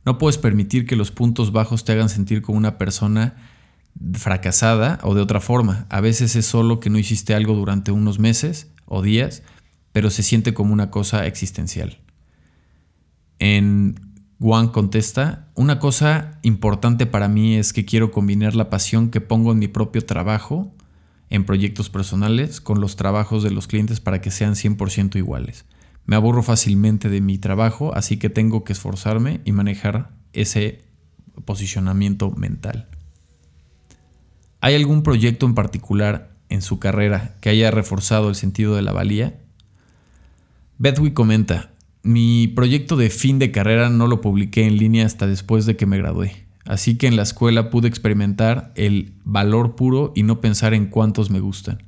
No 0.04 0.18
puedes 0.18 0.40
permitir 0.40 0.88
que 0.88 0.96
los 0.96 1.12
puntos 1.12 1.52
bajos 1.52 1.86
te 1.86 1.92
hagan 1.92 2.10
sentir 2.10 2.42
como 2.42 2.58
una 2.58 2.80
persona 2.80 3.36
fracasada 4.14 5.00
o 5.04 5.16
de 5.16 5.22
otra 5.22 5.42
forma. 5.42 5.86
A 5.90 6.02
veces 6.02 6.36
es 6.36 6.46
solo 6.46 6.80
que 6.80 6.90
no 6.90 6.98
hiciste 6.98 7.34
algo 7.34 7.54
durante 7.56 7.92
unos 7.92 8.20
meses 8.20 8.72
o 8.86 9.02
días, 9.02 9.44
pero 9.92 10.10
se 10.10 10.24
siente 10.24 10.54
como 10.54 10.74
una 10.74 10.92
cosa 10.92 11.26
existencial. 11.26 12.00
En 13.40 14.00
Juan 14.40 14.68
contesta, 14.70 15.48
una 15.56 15.80
cosa 15.80 16.40
importante 16.44 17.06
para 17.06 17.28
mí 17.28 17.56
es 17.56 17.74
que 17.74 17.86
quiero 17.86 18.12
combinar 18.12 18.56
la 18.56 18.70
pasión 18.70 19.10
que 19.10 19.22
pongo 19.22 19.52
en 19.52 19.60
mi 19.60 19.68
propio 19.68 20.06
trabajo, 20.06 20.74
en 21.30 21.44
proyectos 21.44 21.90
personales, 21.90 22.62
con 22.62 22.80
los 22.80 22.96
trabajos 22.96 23.44
de 23.44 23.52
los 23.52 23.68
clientes 23.68 24.00
para 24.00 24.22
que 24.22 24.32
sean 24.32 24.54
100% 24.54 25.16
iguales. 25.18 25.66
Me 26.06 26.16
aburro 26.16 26.42
fácilmente 26.42 27.10
de 27.10 27.20
mi 27.20 27.38
trabajo, 27.38 27.94
así 27.96 28.18
que 28.18 28.30
tengo 28.30 28.64
que 28.64 28.74
esforzarme 28.74 29.42
y 29.44 29.52
manejar 29.52 30.12
ese 30.34 30.86
posicionamiento 31.44 32.32
mental. 32.32 32.88
¿Hay 34.62 34.76
algún 34.76 35.04
proyecto 35.04 35.46
en 35.46 35.56
particular 35.56 36.32
en 36.50 36.62
su 36.62 36.80
carrera 36.80 37.36
que 37.42 37.50
haya 37.50 37.72
reforzado 37.72 38.30
el 38.30 38.36
sentido 38.36 38.76
de 38.76 38.82
la 38.82 38.92
valía? 38.92 39.40
Bethwick 40.80 41.14
comenta, 41.14 41.72
mi 42.04 42.48
proyecto 42.48 42.96
de 42.96 43.10
fin 43.10 43.40
de 43.40 43.52
carrera 43.52 43.90
no 43.90 44.08
lo 44.08 44.22
publiqué 44.22 44.66
en 44.66 44.78
línea 44.78 45.06
hasta 45.06 45.28
después 45.28 45.66
de 45.66 45.76
que 45.76 45.86
me 45.86 45.98
gradué, 45.98 46.46
así 46.66 46.98
que 46.98 47.08
en 47.08 47.16
la 47.16 47.24
escuela 47.24 47.70
pude 47.70 47.88
experimentar 47.88 48.72
el 48.76 49.14
valor 49.24 49.76
puro 49.76 50.14
y 50.16 50.24
no 50.24 50.40
pensar 50.40 50.74
en 50.74 50.88
cuántos 50.88 51.30
me 51.30 51.40
gustan. 51.40 51.84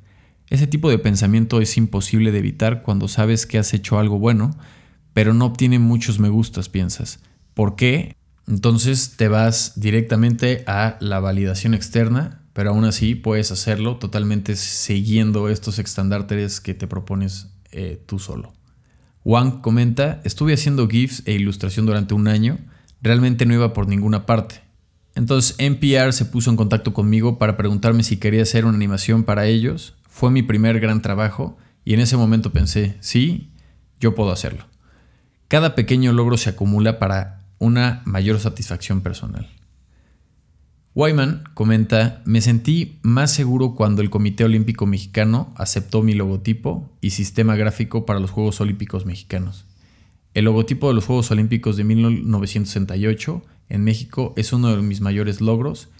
Ese 0.48 0.66
tipo 0.66 0.90
de 0.90 0.98
pensamiento 0.98 1.60
es 1.60 1.76
imposible 1.76 2.32
de 2.32 2.40
evitar 2.40 2.82
cuando 2.82 3.06
sabes 3.06 3.46
que 3.46 3.58
has 3.58 3.72
hecho 3.72 3.98
algo 3.98 4.18
bueno, 4.18 4.50
pero 5.14 5.32
no 5.32 5.46
obtiene 5.46 5.78
muchos 5.78 6.18
me 6.18 6.28
gustas, 6.28 6.68
piensas. 6.68 7.20
¿Por 7.54 7.76
qué? 7.76 8.16
Entonces 8.48 9.16
te 9.16 9.28
vas 9.28 9.80
directamente 9.80 10.64
a 10.66 10.96
la 11.00 11.20
validación 11.20 11.72
externa, 11.72 12.39
pero 12.60 12.72
aún 12.72 12.84
así 12.84 13.14
puedes 13.14 13.50
hacerlo 13.52 13.96
totalmente 13.96 14.54
siguiendo 14.54 15.48
estos 15.48 15.78
estándares 15.78 16.60
que 16.60 16.74
te 16.74 16.86
propones 16.86 17.46
eh, 17.72 18.04
tú 18.04 18.18
solo. 18.18 18.52
Wang 19.24 19.62
comenta, 19.62 20.20
estuve 20.24 20.52
haciendo 20.52 20.86
GIFs 20.86 21.22
e 21.24 21.32
ilustración 21.32 21.86
durante 21.86 22.12
un 22.12 22.28
año, 22.28 22.58
realmente 23.00 23.46
no 23.46 23.54
iba 23.54 23.72
por 23.72 23.88
ninguna 23.88 24.26
parte. 24.26 24.60
Entonces 25.14 25.54
NPR 25.56 26.12
se 26.12 26.26
puso 26.26 26.50
en 26.50 26.58
contacto 26.58 26.92
conmigo 26.92 27.38
para 27.38 27.56
preguntarme 27.56 28.02
si 28.02 28.18
quería 28.18 28.42
hacer 28.42 28.66
una 28.66 28.76
animación 28.76 29.24
para 29.24 29.46
ellos. 29.46 29.96
Fue 30.10 30.30
mi 30.30 30.42
primer 30.42 30.80
gran 30.80 31.00
trabajo 31.00 31.56
y 31.82 31.94
en 31.94 32.00
ese 32.00 32.18
momento 32.18 32.52
pensé, 32.52 32.98
sí, 33.00 33.54
yo 34.00 34.14
puedo 34.14 34.32
hacerlo. 34.32 34.66
Cada 35.48 35.74
pequeño 35.74 36.12
logro 36.12 36.36
se 36.36 36.50
acumula 36.50 36.98
para 36.98 37.38
una 37.58 38.02
mayor 38.04 38.38
satisfacción 38.38 39.00
personal. 39.00 39.48
Wyman 40.92 41.44
comenta, 41.54 42.20
me 42.24 42.40
sentí 42.40 42.98
más 43.02 43.32
seguro 43.32 43.76
cuando 43.76 44.02
el 44.02 44.10
Comité 44.10 44.44
Olímpico 44.44 44.86
Mexicano 44.86 45.54
aceptó 45.56 46.02
mi 46.02 46.14
logotipo 46.14 46.90
y 47.00 47.10
sistema 47.10 47.54
gráfico 47.54 48.04
para 48.04 48.18
los 48.18 48.32
Juegos 48.32 48.60
Olímpicos 48.60 49.06
Mexicanos. 49.06 49.66
El 50.34 50.46
logotipo 50.46 50.88
de 50.88 50.94
los 50.94 51.06
Juegos 51.06 51.30
Olímpicos 51.30 51.76
de 51.76 51.84
1968 51.84 53.42
en 53.68 53.84
México 53.84 54.34
es 54.36 54.52
uno 54.52 54.74
de 54.74 54.82
mis 54.82 55.00
mayores 55.00 55.40
logros. 55.40 55.90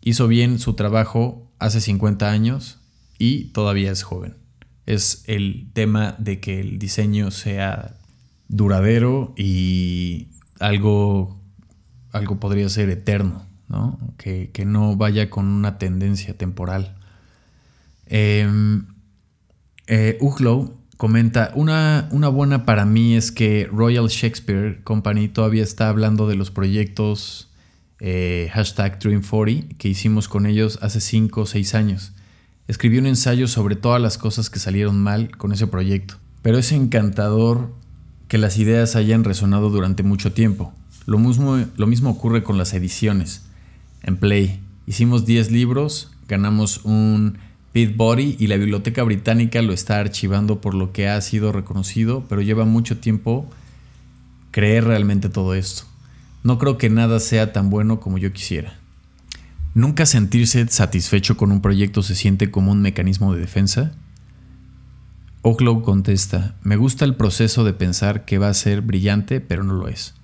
Hizo 0.00 0.28
bien 0.28 0.60
su 0.60 0.74
trabajo 0.74 1.50
hace 1.58 1.80
50 1.80 2.30
años 2.30 2.78
y 3.18 3.46
todavía 3.46 3.90
es 3.90 4.04
joven. 4.04 4.36
Es 4.86 5.24
el 5.26 5.70
tema 5.72 6.14
de 6.18 6.38
que 6.38 6.60
el 6.60 6.78
diseño 6.78 7.32
sea 7.32 7.96
duradero 8.46 9.34
y 9.36 10.28
algo, 10.60 11.40
algo 12.12 12.38
podría 12.38 12.68
ser 12.68 12.90
eterno, 12.90 13.47
¿no? 13.68 13.98
Que, 14.16 14.50
no 14.66 14.96
vaya 14.96 15.30
con 15.30 15.46
una 15.46 15.78
tendencia 15.78 16.36
temporal. 16.36 16.96
Eh, 18.06 18.48
eh, 19.86 20.18
comenta, 20.96 21.52
una, 21.54 22.08
una, 22.10 22.28
buena 22.28 22.66
para 22.66 22.84
mí 22.84 23.14
es 23.16 23.32
que 23.32 23.68
Royal 23.70 24.08
Shakespeare 24.08 24.82
Company 24.84 25.28
todavía 25.28 25.62
está 25.62 25.88
hablando 25.88 26.28
de 26.28 26.34
los 26.34 26.50
proyectos 26.50 27.48
eh, 28.00 28.48
hashtag 28.52 29.00
Dream40 29.00 29.76
que 29.76 29.88
hicimos 29.88 30.28
con 30.28 30.46
ellos 30.46 30.78
hace 30.82 31.00
5 31.00 31.40
o 31.40 31.46
6 31.46 31.74
años. 31.74 32.12
Escribí 32.68 32.98
un 32.98 33.06
ensayo 33.06 33.48
sobre 33.48 33.76
todas 33.76 34.00
las 34.00 34.18
cosas 34.18 34.50
que 34.50 34.58
salieron 34.58 35.02
mal 35.02 35.36
con 35.36 35.52
ese 35.52 35.66
proyecto, 35.66 36.16
pero 36.42 36.58
es 36.58 36.70
encantador 36.72 37.72
que 38.28 38.36
las 38.36 38.58
ideas 38.58 38.94
hayan 38.94 39.24
resonado 39.24 39.70
durante 39.70 40.02
mucho 40.02 40.32
tiempo. 40.32 40.74
Lo 41.06 41.18
mismo, 41.18 41.64
lo 41.76 41.86
mismo 41.86 42.10
ocurre 42.10 42.42
con 42.42 42.58
las 42.58 42.74
ediciones. 42.74 43.47
En 44.02 44.16
Play 44.16 44.60
hicimos 44.86 45.26
10 45.26 45.50
libros, 45.50 46.10
ganamos 46.28 46.84
un 46.84 47.38
Body 47.86 48.36
y 48.38 48.48
la 48.48 48.56
Biblioteca 48.56 49.02
Británica 49.04 49.62
lo 49.62 49.72
está 49.72 50.00
archivando 50.00 50.60
por 50.60 50.74
lo 50.74 50.92
que 50.92 51.08
ha 51.08 51.20
sido 51.20 51.52
reconocido, 51.52 52.24
pero 52.28 52.42
lleva 52.42 52.64
mucho 52.64 52.98
tiempo 52.98 53.48
creer 54.50 54.84
realmente 54.84 55.28
todo 55.28 55.54
esto. 55.54 55.84
No 56.42 56.58
creo 56.58 56.78
que 56.78 56.90
nada 56.90 57.20
sea 57.20 57.52
tan 57.52 57.70
bueno 57.70 58.00
como 58.00 58.18
yo 58.18 58.32
quisiera. 58.32 58.74
¿Nunca 59.74 60.06
sentirse 60.06 60.66
satisfecho 60.68 61.36
con 61.36 61.52
un 61.52 61.60
proyecto 61.60 62.02
se 62.02 62.16
siente 62.16 62.50
como 62.50 62.72
un 62.72 62.82
mecanismo 62.82 63.32
de 63.32 63.40
defensa? 63.40 63.92
Oglow 65.42 65.82
contesta, 65.82 66.56
me 66.62 66.76
gusta 66.76 67.04
el 67.04 67.14
proceso 67.14 67.62
de 67.62 67.74
pensar 67.74 68.24
que 68.24 68.38
va 68.38 68.48
a 68.48 68.54
ser 68.54 68.82
brillante, 68.82 69.40
pero 69.40 69.62
no 69.62 69.74
lo 69.74 69.86
es. 69.86 70.14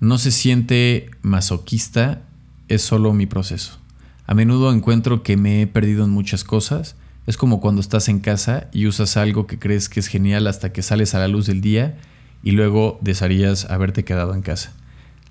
No 0.00 0.18
se 0.18 0.30
siente 0.30 1.10
masoquista, 1.22 2.22
es 2.70 2.82
solo 2.82 3.12
mi 3.12 3.26
proceso. 3.26 3.78
A 4.26 4.34
menudo 4.34 4.72
encuentro 4.72 5.22
que 5.22 5.36
me 5.36 5.60
he 5.60 5.66
perdido 5.66 6.04
en 6.04 6.10
muchas 6.10 6.44
cosas. 6.44 6.96
Es 7.26 7.36
como 7.36 7.60
cuando 7.60 7.80
estás 7.80 8.08
en 8.08 8.20
casa 8.20 8.68
y 8.72 8.86
usas 8.86 9.16
algo 9.16 9.46
que 9.46 9.58
crees 9.58 9.88
que 9.88 10.00
es 10.00 10.06
genial 10.06 10.46
hasta 10.46 10.72
que 10.72 10.82
sales 10.82 11.14
a 11.14 11.18
la 11.18 11.28
luz 11.28 11.46
del 11.46 11.60
día 11.60 11.98
y 12.42 12.52
luego 12.52 12.98
desearías 13.02 13.66
haberte 13.66 14.04
quedado 14.04 14.34
en 14.34 14.42
casa. 14.42 14.72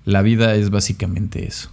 La 0.04 0.22
vida 0.22 0.54
es 0.54 0.70
básicamente 0.70 1.46
eso. 1.46 1.70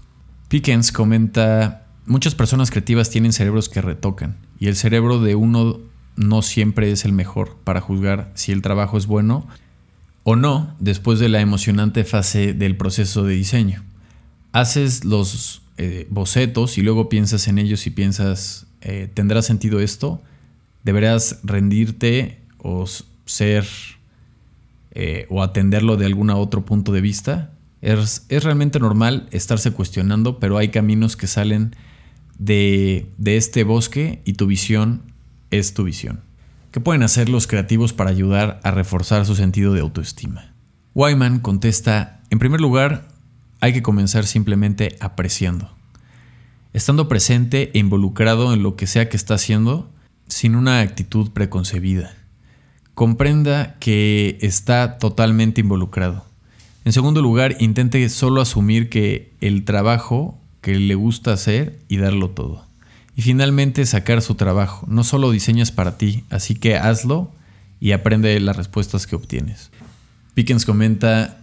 Pickens 0.47 0.91
comenta, 0.93 1.85
muchas 2.05 2.33
personas 2.33 2.71
creativas 2.71 3.09
tienen 3.09 3.33
cerebros 3.33 3.67
que 3.67 3.81
retocan 3.81 4.37
y 4.57 4.67
el 4.67 4.77
cerebro 4.77 5.19
de 5.19 5.35
uno 5.35 5.79
no 6.15 6.41
siempre 6.41 6.91
es 6.91 7.03
el 7.03 7.11
mejor 7.11 7.57
para 7.63 7.81
juzgar 7.81 8.31
si 8.35 8.53
el 8.53 8.61
trabajo 8.61 8.97
es 8.97 9.05
bueno 9.05 9.47
o 10.23 10.37
no 10.37 10.75
después 10.79 11.19
de 11.19 11.29
la 11.29 11.41
emocionante 11.41 12.05
fase 12.05 12.53
del 12.53 12.77
proceso 12.77 13.23
de 13.23 13.35
diseño. 13.35 13.83
Haces 14.51 15.05
los 15.05 15.61
eh, 15.77 16.07
bocetos 16.09 16.77
y 16.77 16.81
luego 16.81 17.09
piensas 17.09 17.47
en 17.47 17.59
ellos 17.59 17.85
y 17.85 17.91
piensas, 17.91 18.65
eh, 18.81 19.09
¿tendrá 19.13 19.41
sentido 19.41 19.79
esto? 19.79 20.21
Deberás 20.83 21.39
rendirte 21.43 22.39
o 22.57 22.85
ser 23.25 23.67
eh, 24.91 25.27
o 25.29 25.43
atenderlo 25.43 25.97
de 25.97 26.07
algún 26.07 26.31
otro 26.31 26.65
punto 26.65 26.91
de 26.91 27.01
vista. 27.01 27.51
Es, 27.81 28.25
es, 28.29 28.43
realmente 28.43 28.79
normal 28.79 29.27
estarse 29.31 29.71
cuestionando, 29.71 30.39
pero 30.39 30.57
hay 30.57 30.69
caminos 30.69 31.15
que 31.15 31.27
salen 31.27 31.75
de, 32.39 33.05
de 33.19 33.37
este 33.37 33.63
bosque 33.63 34.21
y 34.25 34.33
tu 34.33 34.47
visión 34.47 35.03
es 35.51 35.75
tu 35.75 35.83
visión. 35.83 36.21
¿Qué 36.71 36.79
pueden 36.79 37.03
hacer 37.03 37.29
los 37.29 37.45
creativos 37.45 37.93
para 37.93 38.09
ayudar 38.09 38.59
a 38.63 38.71
reforzar 38.71 39.25
su 39.25 39.35
sentido 39.35 39.73
de 39.73 39.81
autoestima? 39.81 40.53
Wyman 40.95 41.39
contesta, 41.39 42.21
en 42.31 42.39
primer 42.39 42.59
lugar, 42.59 43.07
hay 43.59 43.73
que 43.73 43.81
comenzar 43.81 44.25
simplemente 44.25 44.95
apreciando. 44.99 45.71
Estando 46.73 47.07
presente 47.07 47.71
e 47.73 47.79
involucrado 47.79 48.53
en 48.53 48.63
lo 48.63 48.75
que 48.75 48.87
sea 48.87 49.09
que 49.09 49.17
está 49.17 49.35
haciendo, 49.35 49.89
sin 50.27 50.55
una 50.55 50.81
actitud 50.81 51.31
preconcebida. 51.31 52.15
Comprenda 52.93 53.75
que 53.79 54.37
está 54.41 54.97
totalmente 54.97 55.61
involucrado. 55.61 56.25
En 56.85 56.93
segundo 56.93 57.21
lugar, 57.21 57.57
intente 57.59 58.07
solo 58.09 58.41
asumir 58.41 58.89
que 58.89 59.33
el 59.41 59.65
trabajo 59.65 60.39
que 60.61 60.75
le 60.75 60.95
gusta 60.95 61.33
hacer 61.33 61.79
y 61.87 61.97
darlo 61.97 62.29
todo. 62.29 62.65
Y 63.15 63.21
finalmente 63.21 63.85
sacar 63.85 64.21
su 64.21 64.35
trabajo. 64.35 64.85
No 64.89 65.03
solo 65.03 65.31
diseñas 65.31 65.71
para 65.71 65.97
ti, 65.97 66.23
así 66.29 66.55
que 66.55 66.77
hazlo 66.77 67.31
y 67.79 67.91
aprende 67.91 68.39
las 68.39 68.57
respuestas 68.57 69.07
que 69.07 69.15
obtienes. 69.15 69.71
Pickens 70.33 70.65
comenta, 70.65 71.37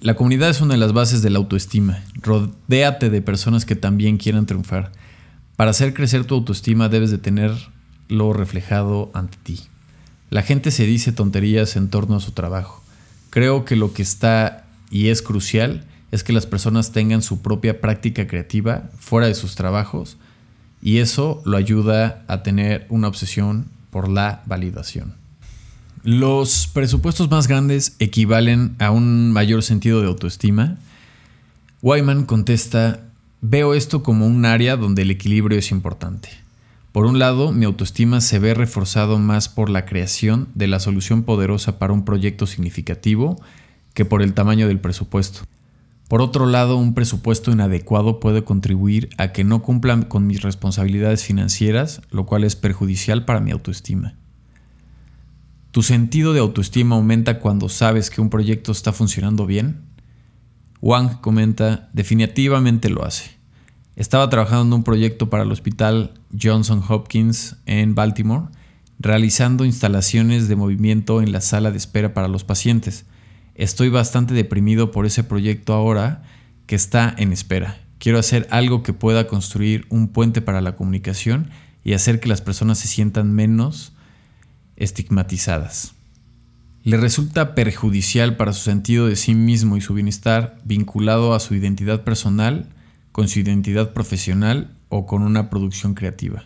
la 0.00 0.14
comunidad 0.14 0.50
es 0.50 0.60
una 0.60 0.74
de 0.74 0.80
las 0.80 0.92
bases 0.92 1.22
de 1.22 1.30
la 1.30 1.38
autoestima. 1.38 2.02
Rodéate 2.22 3.10
de 3.10 3.22
personas 3.22 3.64
que 3.64 3.76
también 3.76 4.18
quieran 4.18 4.46
triunfar. 4.46 4.92
Para 5.56 5.70
hacer 5.70 5.94
crecer 5.94 6.24
tu 6.24 6.34
autoestima 6.34 6.88
debes 6.88 7.10
de 7.10 7.18
tenerlo 7.18 8.32
reflejado 8.32 9.10
ante 9.14 9.38
ti. 9.42 9.60
La 10.30 10.42
gente 10.42 10.70
se 10.70 10.86
dice 10.86 11.12
tonterías 11.12 11.76
en 11.76 11.88
torno 11.88 12.16
a 12.16 12.20
su 12.20 12.32
trabajo. 12.32 12.82
Creo 13.30 13.64
que 13.64 13.76
lo 13.76 13.92
que 13.92 14.02
está 14.02 14.66
y 14.90 15.08
es 15.08 15.22
crucial 15.22 15.84
es 16.10 16.24
que 16.24 16.32
las 16.32 16.46
personas 16.46 16.92
tengan 16.92 17.22
su 17.22 17.42
propia 17.42 17.80
práctica 17.80 18.26
creativa 18.26 18.90
fuera 18.98 19.26
de 19.26 19.34
sus 19.34 19.54
trabajos 19.54 20.16
y 20.82 20.98
eso 20.98 21.42
lo 21.44 21.56
ayuda 21.56 22.24
a 22.28 22.42
tener 22.42 22.86
una 22.88 23.08
obsesión 23.08 23.66
por 23.90 24.08
la 24.08 24.42
validación. 24.46 25.14
Los 26.06 26.68
presupuestos 26.68 27.28
más 27.32 27.48
grandes 27.48 27.96
equivalen 27.98 28.76
a 28.78 28.92
un 28.92 29.32
mayor 29.32 29.64
sentido 29.64 30.00
de 30.00 30.06
autoestima. 30.06 30.76
Wyman 31.82 32.26
contesta, 32.26 33.00
veo 33.40 33.74
esto 33.74 34.04
como 34.04 34.24
un 34.28 34.44
área 34.44 34.76
donde 34.76 35.02
el 35.02 35.10
equilibrio 35.10 35.58
es 35.58 35.72
importante. 35.72 36.28
Por 36.92 37.06
un 37.06 37.18
lado, 37.18 37.50
mi 37.50 37.64
autoestima 37.64 38.20
se 38.20 38.38
ve 38.38 38.54
reforzado 38.54 39.18
más 39.18 39.48
por 39.48 39.68
la 39.68 39.84
creación 39.84 40.46
de 40.54 40.68
la 40.68 40.78
solución 40.78 41.24
poderosa 41.24 41.80
para 41.80 41.92
un 41.92 42.04
proyecto 42.04 42.46
significativo 42.46 43.42
que 43.92 44.04
por 44.04 44.22
el 44.22 44.32
tamaño 44.32 44.68
del 44.68 44.78
presupuesto. 44.78 45.40
Por 46.06 46.22
otro 46.22 46.46
lado, 46.46 46.76
un 46.76 46.94
presupuesto 46.94 47.50
inadecuado 47.50 48.20
puede 48.20 48.44
contribuir 48.44 49.10
a 49.18 49.32
que 49.32 49.42
no 49.42 49.60
cumplan 49.60 50.04
con 50.04 50.24
mis 50.28 50.42
responsabilidades 50.42 51.24
financieras, 51.24 52.00
lo 52.12 52.26
cual 52.26 52.44
es 52.44 52.54
perjudicial 52.54 53.24
para 53.24 53.40
mi 53.40 53.50
autoestima. 53.50 54.14
¿Tu 55.76 55.82
sentido 55.82 56.32
de 56.32 56.40
autoestima 56.40 56.96
aumenta 56.96 57.38
cuando 57.38 57.68
sabes 57.68 58.08
que 58.08 58.22
un 58.22 58.30
proyecto 58.30 58.72
está 58.72 58.94
funcionando 58.94 59.44
bien? 59.44 59.82
Wang 60.80 61.20
comenta, 61.20 61.90
definitivamente 61.92 62.88
lo 62.88 63.04
hace. 63.04 63.32
Estaba 63.94 64.30
trabajando 64.30 64.62
en 64.62 64.72
un 64.72 64.84
proyecto 64.84 65.28
para 65.28 65.42
el 65.42 65.52
hospital 65.52 66.14
Johnson 66.32 66.82
Hopkins 66.88 67.56
en 67.66 67.94
Baltimore, 67.94 68.46
realizando 68.98 69.66
instalaciones 69.66 70.48
de 70.48 70.56
movimiento 70.56 71.20
en 71.20 71.30
la 71.30 71.42
sala 71.42 71.70
de 71.70 71.76
espera 71.76 72.14
para 72.14 72.28
los 72.28 72.42
pacientes. 72.42 73.04
Estoy 73.54 73.90
bastante 73.90 74.32
deprimido 74.32 74.90
por 74.90 75.04
ese 75.04 75.24
proyecto 75.24 75.74
ahora 75.74 76.22
que 76.64 76.74
está 76.74 77.14
en 77.18 77.34
espera. 77.34 77.82
Quiero 77.98 78.18
hacer 78.18 78.46
algo 78.50 78.82
que 78.82 78.94
pueda 78.94 79.26
construir 79.26 79.84
un 79.90 80.08
puente 80.08 80.40
para 80.40 80.62
la 80.62 80.74
comunicación 80.74 81.50
y 81.84 81.92
hacer 81.92 82.18
que 82.18 82.30
las 82.30 82.40
personas 82.40 82.78
se 82.78 82.88
sientan 82.88 83.34
menos 83.34 83.92
estigmatizadas. 84.76 85.94
Le 86.82 86.96
resulta 86.96 87.54
perjudicial 87.54 88.36
para 88.36 88.52
su 88.52 88.62
sentido 88.62 89.08
de 89.08 89.16
sí 89.16 89.34
mismo 89.34 89.76
y 89.76 89.80
su 89.80 89.94
bienestar 89.94 90.58
vinculado 90.64 91.34
a 91.34 91.40
su 91.40 91.54
identidad 91.54 92.04
personal, 92.04 92.68
con 93.10 93.28
su 93.28 93.40
identidad 93.40 93.92
profesional 93.92 94.76
o 94.88 95.06
con 95.06 95.22
una 95.22 95.50
producción 95.50 95.94
creativa. 95.94 96.44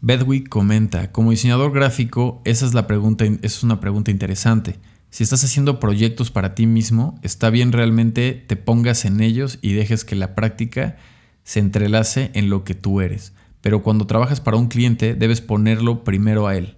Bedwick 0.00 0.48
comenta, 0.48 1.10
como 1.10 1.32
diseñador 1.32 1.72
gráfico, 1.72 2.40
esa 2.44 2.66
es, 2.66 2.74
la 2.74 2.86
pregunta, 2.86 3.24
es 3.42 3.62
una 3.62 3.80
pregunta 3.80 4.10
interesante. 4.10 4.78
Si 5.10 5.24
estás 5.24 5.42
haciendo 5.42 5.80
proyectos 5.80 6.30
para 6.30 6.54
ti 6.54 6.66
mismo, 6.66 7.18
está 7.22 7.50
bien 7.50 7.72
realmente 7.72 8.44
te 8.46 8.56
pongas 8.56 9.04
en 9.04 9.20
ellos 9.20 9.58
y 9.62 9.72
dejes 9.72 10.04
que 10.04 10.14
la 10.14 10.34
práctica 10.34 10.98
se 11.42 11.60
entrelace 11.60 12.30
en 12.34 12.50
lo 12.50 12.62
que 12.62 12.74
tú 12.74 13.00
eres. 13.00 13.32
Pero 13.60 13.82
cuando 13.82 14.06
trabajas 14.06 14.40
para 14.40 14.56
un 14.56 14.68
cliente, 14.68 15.14
debes 15.14 15.40
ponerlo 15.40 16.04
primero 16.04 16.46
a 16.46 16.56
él. 16.56 16.76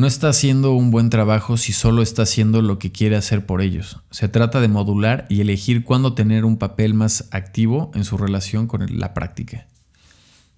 No 0.00 0.06
está 0.06 0.30
haciendo 0.30 0.72
un 0.72 0.90
buen 0.90 1.10
trabajo 1.10 1.58
si 1.58 1.74
solo 1.74 2.00
está 2.00 2.22
haciendo 2.22 2.62
lo 2.62 2.78
que 2.78 2.90
quiere 2.90 3.16
hacer 3.16 3.44
por 3.44 3.60
ellos. 3.60 4.00
Se 4.10 4.30
trata 4.30 4.62
de 4.62 4.68
modular 4.68 5.26
y 5.28 5.42
elegir 5.42 5.84
cuándo 5.84 6.14
tener 6.14 6.46
un 6.46 6.56
papel 6.56 6.94
más 6.94 7.28
activo 7.32 7.90
en 7.92 8.04
su 8.04 8.16
relación 8.16 8.66
con 8.66 8.98
la 8.98 9.12
práctica. 9.12 9.66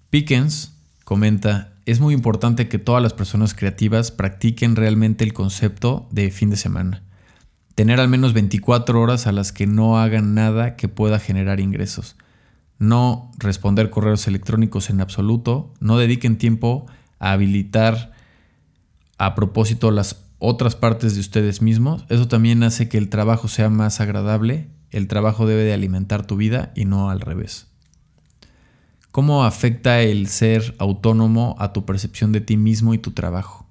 Pickens 0.09 0.77
comenta, 1.03 1.73
es 1.85 1.99
muy 1.99 2.13
importante 2.13 2.69
que 2.69 2.79
todas 2.79 3.03
las 3.03 3.11
personas 3.11 3.53
creativas 3.53 4.11
practiquen 4.11 4.77
realmente 4.77 5.25
el 5.25 5.33
concepto 5.33 6.07
de 6.09 6.31
fin 6.31 6.49
de 6.49 6.55
semana. 6.55 7.03
Tener 7.75 7.99
al 7.99 8.07
menos 8.07 8.31
24 8.31 9.01
horas 9.01 9.27
a 9.27 9.33
las 9.33 9.51
que 9.51 9.67
no 9.67 9.99
hagan 9.99 10.35
nada 10.35 10.77
que 10.77 10.87
pueda 10.87 11.19
generar 11.19 11.59
ingresos. 11.59 12.15
No 12.79 13.29
responder 13.39 13.89
correos 13.89 14.25
electrónicos 14.25 14.89
en 14.89 15.01
absoluto. 15.01 15.73
No 15.81 15.97
dediquen 15.97 16.37
tiempo 16.37 16.85
a 17.19 17.33
habilitar 17.33 18.12
a 19.17 19.35
propósito 19.35 19.91
las 19.91 20.25
otras 20.39 20.75
partes 20.75 21.15
de 21.15 21.21
ustedes 21.21 21.61
mismos. 21.61 22.03
Eso 22.09 22.27
también 22.27 22.63
hace 22.63 22.89
que 22.89 22.97
el 22.97 23.09
trabajo 23.09 23.47
sea 23.47 23.69
más 23.69 24.01
agradable. 24.01 24.69
El 24.91 25.07
trabajo 25.07 25.47
debe 25.47 25.63
de 25.63 25.73
alimentar 25.73 26.27
tu 26.27 26.35
vida 26.35 26.71
y 26.75 26.85
no 26.85 27.09
al 27.09 27.21
revés. 27.21 27.67
¿Cómo 29.11 29.45
afecta 29.45 30.01
el 30.01 30.27
ser 30.27 30.75
autónomo 30.79 31.55
a 31.59 31.71
tu 31.71 31.85
percepción 31.85 32.31
de 32.31 32.41
ti 32.41 32.57
mismo 32.57 32.93
y 32.93 32.97
tu 32.97 33.11
trabajo? 33.11 33.67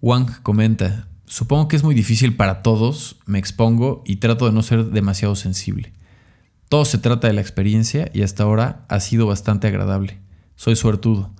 Wang 0.00 0.42
comenta, 0.42 1.08
supongo 1.26 1.68
que 1.68 1.76
es 1.76 1.82
muy 1.82 1.94
difícil 1.94 2.36
para 2.36 2.62
todos, 2.62 3.16
me 3.26 3.38
expongo 3.38 4.02
y 4.06 4.16
trato 4.16 4.46
de 4.46 4.52
no 4.52 4.62
ser 4.62 4.86
demasiado 4.86 5.34
sensible. 5.34 5.92
Todo 6.68 6.84
se 6.84 6.98
trata 6.98 7.26
de 7.26 7.32
la 7.32 7.40
experiencia 7.40 8.08
y 8.14 8.22
hasta 8.22 8.44
ahora 8.44 8.86
ha 8.88 9.00
sido 9.00 9.26
bastante 9.26 9.66
agradable. 9.66 10.20
Soy 10.54 10.76
suertudo. 10.76 11.32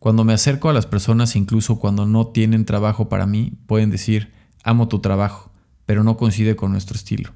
Cuando 0.00 0.24
me 0.24 0.32
acerco 0.32 0.70
a 0.70 0.72
las 0.72 0.86
personas, 0.86 1.36
incluso 1.36 1.78
cuando 1.78 2.06
no 2.06 2.28
tienen 2.28 2.64
trabajo 2.64 3.10
para 3.10 3.26
mí, 3.26 3.52
pueden 3.66 3.90
decir, 3.90 4.32
amo 4.64 4.88
tu 4.88 5.00
trabajo, 5.00 5.52
pero 5.84 6.02
no 6.04 6.16
coincide 6.16 6.56
con 6.56 6.72
nuestro 6.72 6.96
estilo. 6.96 7.32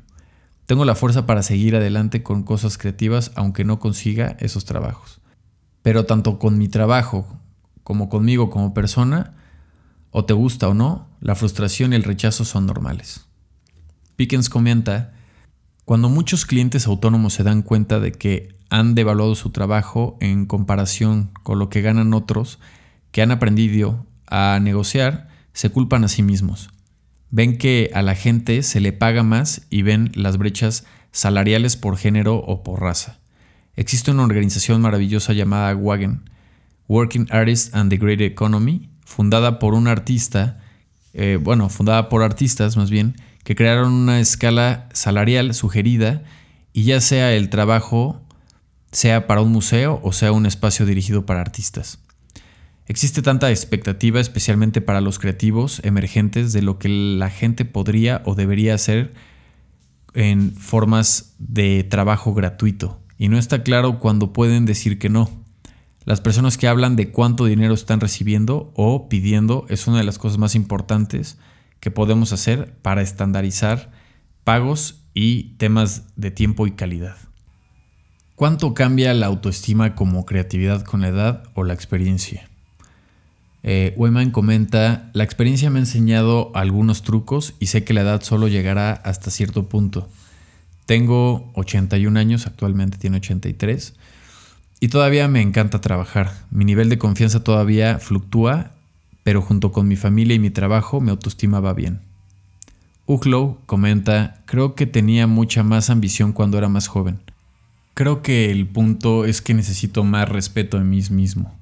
Tengo 0.65 0.87
la 0.87 0.95
fuerza 0.95 1.27
para 1.27 1.43
seguir 1.43 1.77
adelante 1.77 2.23
con 2.23 2.43
cosas 2.43 2.79
creativas 2.79 3.33
aunque 3.35 3.67
no 3.67 3.79
consiga 3.79 4.39
esos 4.41 4.65
trabajos. 4.65 5.21
Pero 5.83 6.07
tanto 6.07 6.39
con 6.39 6.57
mi 6.57 6.69
trabajo 6.69 7.39
como 7.83 8.09
conmigo 8.09 8.49
como 8.49 8.73
persona, 8.73 9.35
o 10.11 10.25
te 10.25 10.33
gusta 10.33 10.67
o 10.67 10.73
no, 10.73 11.11
la 11.21 11.35
frustración 11.35 11.93
y 11.93 11.97
el 11.97 12.03
rechazo 12.03 12.47
son 12.47 12.65
normales. 12.65 13.27
Pickens 14.17 14.49
comenta, 14.49 15.13
cuando 15.85 16.09
muchos 16.09 16.47
clientes 16.47 16.87
autónomos 16.87 17.35
se 17.35 17.43
dan 17.43 17.63
cuenta 17.63 18.01
de 18.01 18.13
que 18.13 18.57
han 18.71 18.95
devaluado 18.95 19.35
su 19.35 19.51
trabajo 19.51 20.17
en 20.21 20.47
comparación 20.47 21.31
con 21.43 21.59
lo 21.59 21.69
que 21.69 21.83
ganan 21.83 22.15
otros 22.15 22.59
que 23.13 23.23
han 23.23 23.31
aprendido 23.31 24.07
a 24.27 24.59
negociar, 24.61 25.29
se 25.53 25.71
culpan 25.71 26.05
a 26.05 26.09
sí 26.09 26.23
mismos 26.23 26.71
ven 27.35 27.59
que 27.59 27.91
a 27.95 28.03
la 28.03 28.15
gente 28.15 28.63
se 28.63 28.79
le 28.79 28.93
paga 28.93 29.25
más 29.25 29.63
y 29.69 29.83
ven 29.83 30.13
las 30.15 30.39
brechas 30.39 30.85
salariales 31.11 31.77
por 31.77 31.97
género 31.97 32.37
o 32.37 32.63
por 32.63 32.81
raza. 32.81 33.19
Existe 33.75 34.13
una 34.13 34.23
organización 34.23 34.81
maravillosa 34.81 35.33
llamada 35.33 35.75
WAGEN, 35.75 36.31
Working 36.87 37.27
Artists 37.31 37.75
and 37.75 37.91
the 37.91 37.97
Great 37.97 38.21
Economy, 38.21 38.89
fundada 39.05 39.59
por 39.59 39.75
un 39.75 39.89
artista, 39.89 40.61
eh, 41.15 41.39
bueno, 41.41 41.69
fundada 41.69 42.09
por 42.09 42.23
artistas 42.23 42.77
más 42.77 42.91
bien, 42.91 43.15
que 43.45 43.55
crearon 43.55 43.93
una 43.93 44.21
escala 44.21 44.89
salarial 44.93 45.55
sugerida 45.55 46.23
y 46.73 46.85
ya 46.85 47.01
sea 47.01 47.33
el 47.33 47.51
trabajo 47.51 48.21
sea 48.91 49.27
para 49.27 49.41
un 49.41 49.51
museo 49.51 50.01
o 50.03 50.13
sea 50.13 50.33
un 50.33 50.47
espacio 50.47 50.87
dirigido 50.87 51.25
para 51.25 51.41
artistas. 51.41 51.99
Existe 52.87 53.23
tanta 53.23 53.51
expectativa, 53.51 54.21
especialmente 54.21 54.83
para 54.83 55.01
los 55.01 55.19
creativos 55.19 55.81
emergentes, 55.85 56.53
de 56.53 56.61
lo 56.61 56.79
que 56.79 56.89
la 56.91 57.31
gente 57.31 57.65
podría 57.65 58.21
o 58.27 58.35
debería 58.35 58.75
hacer 58.75 59.15
en 60.13 60.53
formas 60.53 61.35
de 61.39 61.85
trabajo 61.85 62.35
gratuito. 62.35 63.01
Y 63.17 63.29
no 63.29 63.39
está 63.39 63.63
claro 63.63 64.01
cuándo 64.01 64.35
pueden 64.35 64.67
decir 64.67 64.99
que 64.99 65.09
no. 65.09 65.31
Las 66.05 66.21
personas 66.21 66.59
que 66.59 66.69
hablan 66.69 66.97
de 66.97 67.11
cuánto 67.11 67.47
dinero 67.47 67.73
están 67.73 68.01
recibiendo 68.01 68.73
o 68.75 69.09
pidiendo 69.09 69.65
es 69.69 69.87
una 69.87 69.99
de 69.99 70.05
las 70.05 70.19
cosas 70.19 70.39
más 70.39 70.55
importantes 70.55 71.39
que 71.81 71.91
podemos 71.91 72.33
hacer 72.33 72.75
para 72.83 73.03
estandarizar 73.03 73.91
pagos 74.45 75.03
y 75.15 75.55
temas 75.57 76.05
de 76.17 76.31
tiempo 76.31 76.67
y 76.67 76.73
calidad. 76.73 77.17
¿Cuánto 78.35 78.75
cambia 78.75 79.15
la 79.15 79.27
autoestima 79.27 79.95
como 79.95 80.27
creatividad 80.27 80.85
con 80.85 81.01
la 81.01 81.09
edad 81.09 81.45
o 81.55 81.63
la 81.63 81.73
experiencia? 81.73 82.51
Eh, 83.63 83.95
Weyman 83.97 84.31
comenta, 84.31 85.11
la 85.15 85.25
experiencia 85.25 85.71
me 85.71 85.79
ha 85.79 85.83
enseñado 85.83 86.51
algunos 86.55 87.03
trucos 87.03 87.55
y 87.61 87.67
sé 87.67 87.85
que 87.85 87.95
la 87.95 88.03
edad 88.03 88.23
solo 88.23 88.49
llegará 88.49 88.93
hasta 88.93 89.31
cierto 89.31 89.71
punto. 89.71 90.09
Tengo 90.85 91.51
81 91.55 92.19
años, 92.19 92.47
actualmente 92.47 92.99
tiene 92.99 93.17
83, 93.17 93.95
y 94.81 94.89
todavía 94.89 95.29
me 95.29 95.41
encanta 95.41 95.81
trabajar. 95.81 96.33
Mi 96.51 96.65
nivel 96.65 96.89
de 96.89 96.99
confianza 96.99 97.43
todavía 97.43 97.99
fluctúa, 97.99 98.73
pero 99.23 99.41
junto 99.41 99.73
con 99.73 99.89
mi 99.89 99.97
familia 99.97 100.37
y 100.37 100.39
mi 100.39 100.51
trabajo 100.51 101.01
mi 101.01 101.11
autoestima 101.11 101.61
va 101.61 101.73
bien. 101.73 102.01
Uglow 103.07 103.59
comenta, 103.67 104.43
creo 104.47 104.75
que 104.75 104.87
tenía 104.87 105.27
mucha 105.27 105.63
más 105.63 105.91
ambición 105.91 106.33
cuando 106.33 106.59
era 106.59 106.69
más 106.69 106.89
joven. 106.89 107.19
Creo 107.95 108.23
que 108.23 108.51
el 108.51 108.67
punto 108.67 109.25
es 109.25 109.43
que 109.43 109.55
necesito 109.55 110.05
más 110.05 110.29
respeto 110.29 110.79
en 110.79 110.91
mí 110.91 111.01
mismo. 111.11 111.55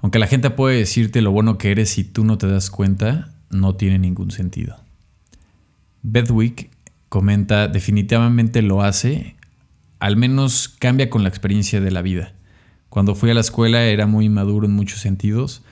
Aunque 0.00 0.18
la 0.18 0.26
gente 0.26 0.50
puede 0.50 0.78
decirte 0.78 1.20
lo 1.20 1.32
bueno 1.32 1.58
que 1.58 1.70
eres 1.70 1.98
y 1.98 2.04
tú 2.04 2.24
no 2.24 2.38
te 2.38 2.46
das 2.46 2.70
cuenta, 2.70 3.30
no 3.50 3.74
tiene 3.74 3.98
ningún 3.98 4.30
sentido. 4.30 4.76
Bedwick 6.02 6.70
comenta, 7.08 7.68
definitivamente 7.68 8.62
lo 8.62 8.82
hace, 8.82 9.36
al 9.98 10.16
menos 10.16 10.68
cambia 10.68 11.10
con 11.10 11.22
la 11.22 11.28
experiencia 11.28 11.80
de 11.80 11.90
la 11.90 12.02
vida. 12.02 12.32
Cuando 12.88 13.14
fui 13.14 13.30
a 13.30 13.34
la 13.34 13.40
escuela 13.40 13.84
era 13.84 14.06
muy 14.06 14.26
inmaduro 14.26 14.66
en 14.66 14.72
muchos 14.72 15.00
sentidos 15.00 15.62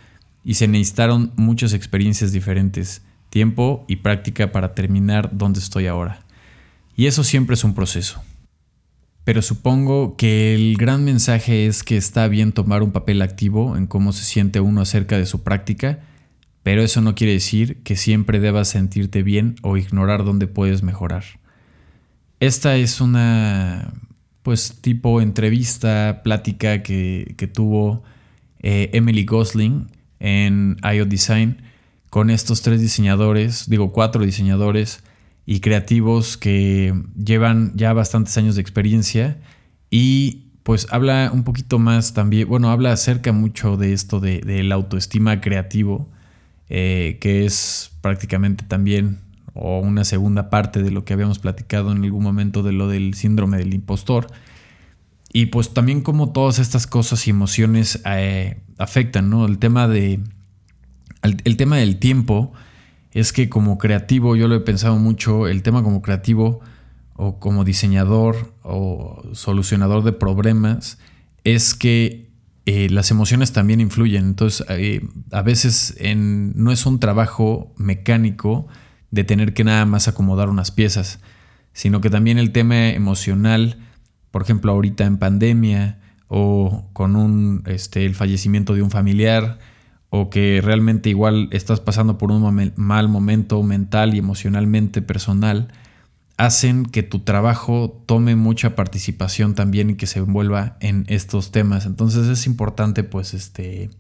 y 0.45 0.55
se 0.55 0.69
necesitaron 0.69 1.33
muchas 1.37 1.73
experiencias 1.73 2.33
diferentes, 2.33 3.03
tiempo 3.31 3.85
y 3.89 3.97
práctica 3.97 4.53
para 4.53 4.75
terminar 4.75 5.31
donde 5.33 5.61
estoy 5.61 5.87
ahora. 5.87 6.21
Y 6.95 7.07
eso 7.07 7.25
siempre 7.25 7.55
es 7.55 7.65
un 7.65 7.75
proceso. 7.75 8.23
Pero 9.25 9.43
supongo 9.43 10.17
que 10.17 10.55
el 10.55 10.77
gran 10.77 11.05
mensaje 11.05 11.67
es 11.67 11.83
que 11.83 11.97
está 11.97 12.29
bien 12.29 12.53
tomar 12.53 12.83
un 12.83 12.93
papel 12.93 13.23
activo 13.23 13.77
en 13.77 13.89
cómo 13.89 14.13
se 14.13 14.25
siente 14.25 14.61
uno 14.61 14.83
acerca 14.83 15.19
de 15.19 15.27
su 15.27 15.43
práctica, 15.43 15.99
pero 16.63 16.83
eso 16.83 17.01
no 17.01 17.15
quiere 17.15 17.33
decir 17.33 17.83
que 17.83 17.97
siempre 17.97 18.39
debas 18.39 18.69
sentirte 18.69 19.23
bien 19.23 19.57
o 19.63 19.77
ignorar 19.77 20.25
dónde 20.25 20.47
puedes 20.47 20.83
mejorar. 20.83 21.25
Esta 22.39 22.77
es 22.77 23.01
una, 23.01 23.93
pues, 24.47 24.79
tipo 24.81 25.21
entrevista, 25.21 26.21
plática 26.23 26.85
que, 26.85 27.51
tuvo 27.53 28.05
eh, 28.61 28.91
Emily 28.93 29.25
Gosling 29.25 29.89
en 30.21 30.77
IO 30.85 31.05
Design 31.05 31.63
con 32.11 32.31
estos 32.31 32.63
tres 32.63 32.81
diseñadores, 32.81 33.69
digo 33.69 33.91
cuatro 33.91 34.25
diseñadores, 34.25 35.03
y 35.47 35.59
creativos 35.59 36.37
que 36.37 36.95
llevan 37.17 37.73
ya 37.75 37.93
bastantes 37.93 38.39
años 38.39 38.55
de 38.55 38.61
experiencia 38.61 39.37
y 39.91 40.53
pues 40.63 40.87
habla 40.93 41.33
un 41.35 41.43
poquito 41.43 41.81
más 41.81 42.15
también, 42.15 42.47
bueno, 42.47 42.71
habla 42.71 42.93
acerca 42.93 43.33
mucho 43.33 43.77
de 43.77 43.95
esto 43.95 44.21
de, 44.21 44.43
del 44.43 44.71
autoestima 44.71 45.41
creativo, 45.41 46.09
eh, 46.69 47.19
que 47.21 47.47
es 47.47 47.91
prácticamente 48.01 48.65
también 48.65 49.19
o 49.57 49.81
una 49.81 50.05
segunda 50.05 50.51
parte 50.51 50.83
de 50.83 50.91
lo 50.91 51.05
que 51.05 51.13
habíamos 51.13 51.39
platicado 51.39 51.93
en 51.93 52.05
algún 52.05 52.23
momento 52.23 52.63
de 52.63 52.73
lo 52.73 52.89
del 52.89 53.15
síndrome 53.15 53.59
del 53.59 53.75
impostor. 53.75 54.29
Y 55.33 55.47
pues 55.47 55.75
también 55.75 56.01
como 56.01 56.33
todas 56.33 56.59
estas 56.59 56.87
cosas 56.87 57.27
y 57.27 57.31
emociones 57.31 58.01
eh, 58.07 58.61
afectan, 58.79 59.29
¿no? 59.31 59.47
El 59.47 59.59
tema 59.59 59.89
de. 59.89 60.21
el 61.23 61.57
tema 61.57 61.77
del 61.77 61.99
tiempo 61.99 62.53
es 63.17 63.33
que 63.33 63.49
como 63.49 63.79
creativo, 63.79 64.37
yo 64.37 64.47
lo 64.47 64.55
he 64.55 64.61
pensado 64.61 64.97
mucho, 64.97 65.49
el 65.49 65.63
tema 65.63 65.83
como 65.83 66.03
creativo 66.03 66.61
o 67.15 67.39
como 67.39 67.65
diseñador 67.65 68.53
o 68.63 69.23
solucionador 69.33 70.05
de 70.05 70.13
problemas, 70.13 70.99
es 71.43 71.75
que 71.75 72.31
eh, 72.67 72.91
las 72.91 73.11
emociones 73.11 73.53
también 73.53 73.81
influyen. 73.81 74.27
Entonces, 74.27 74.67
eh, 74.69 75.01
a 75.33 75.41
veces 75.41 75.97
no 76.15 76.73
es 76.73 76.85
un 76.85 77.01
trabajo 77.01 77.73
mecánico 77.79 78.67
de 79.17 79.25
tener 79.25 79.53
que 79.55 79.65
nada 79.65 79.85
más 79.85 80.07
acomodar 80.07 80.49
unas 80.49 80.71
piezas, 80.71 81.19
sino 81.73 82.01
que 82.01 82.11
también 82.11 82.39
el 82.39 82.53
tema 82.53 82.91
emocional, 82.91 83.79
por 84.31 84.43
ejemplo, 84.43 84.71
ahorita 84.71 85.05
en 85.05 85.17
pandemia 85.17 85.99
o 86.29 86.89
con 86.93 87.17
un, 87.17 87.65
este, 87.67 88.07
el 88.07 88.15
fallecimiento 88.15 88.75
de 88.75 88.83
un 88.83 88.91
familiar, 88.91 89.59
o 90.11 90.31
que 90.31 90.61
realmente 90.63 91.11
igual 91.11 91.49
estás 91.51 91.81
pasando 91.81 92.17
por 92.19 92.31
un 92.31 92.73
mal 92.77 93.09
momento 93.09 93.63
mental 93.63 94.15
y 94.15 94.19
emocionalmente 94.19 95.03
personal, 95.03 95.69
hacen 96.37 96.85
que 96.85 97.03
tu 97.03 97.21
trabajo 97.21 98.03
tome 98.07 98.37
mucha 98.37 98.77
participación 98.77 99.55
también 99.55 99.91
y 99.91 99.95
que 99.95 100.07
se 100.07 100.21
envuelva 100.21 100.77
en 100.81 101.05
estos 101.09 101.51
temas. 101.51 101.87
Entonces 101.87 102.29
es 102.29 102.47
importante 102.47 103.03
pues 103.03 103.35
este 103.35 103.91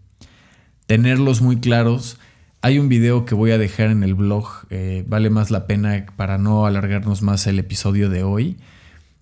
tenerlos 0.86 1.42
muy 1.42 1.56
claros. 1.56 2.18
Hay 2.66 2.80
un 2.80 2.88
video 2.88 3.24
que 3.24 3.36
voy 3.36 3.52
a 3.52 3.58
dejar 3.58 3.90
en 3.90 4.02
el 4.02 4.16
blog, 4.16 4.48
eh, 4.70 5.04
vale 5.06 5.30
más 5.30 5.52
la 5.52 5.68
pena 5.68 6.04
para 6.16 6.36
no 6.36 6.66
alargarnos 6.66 7.22
más 7.22 7.46
el 7.46 7.60
episodio 7.60 8.10
de 8.10 8.24
hoy, 8.24 8.56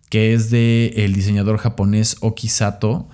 que 0.09 0.33
es 0.33 0.49
de 0.49 0.95
el 1.05 1.13
diseñador 1.13 1.59
japonés 1.59 2.17
Okisato, 2.23 3.07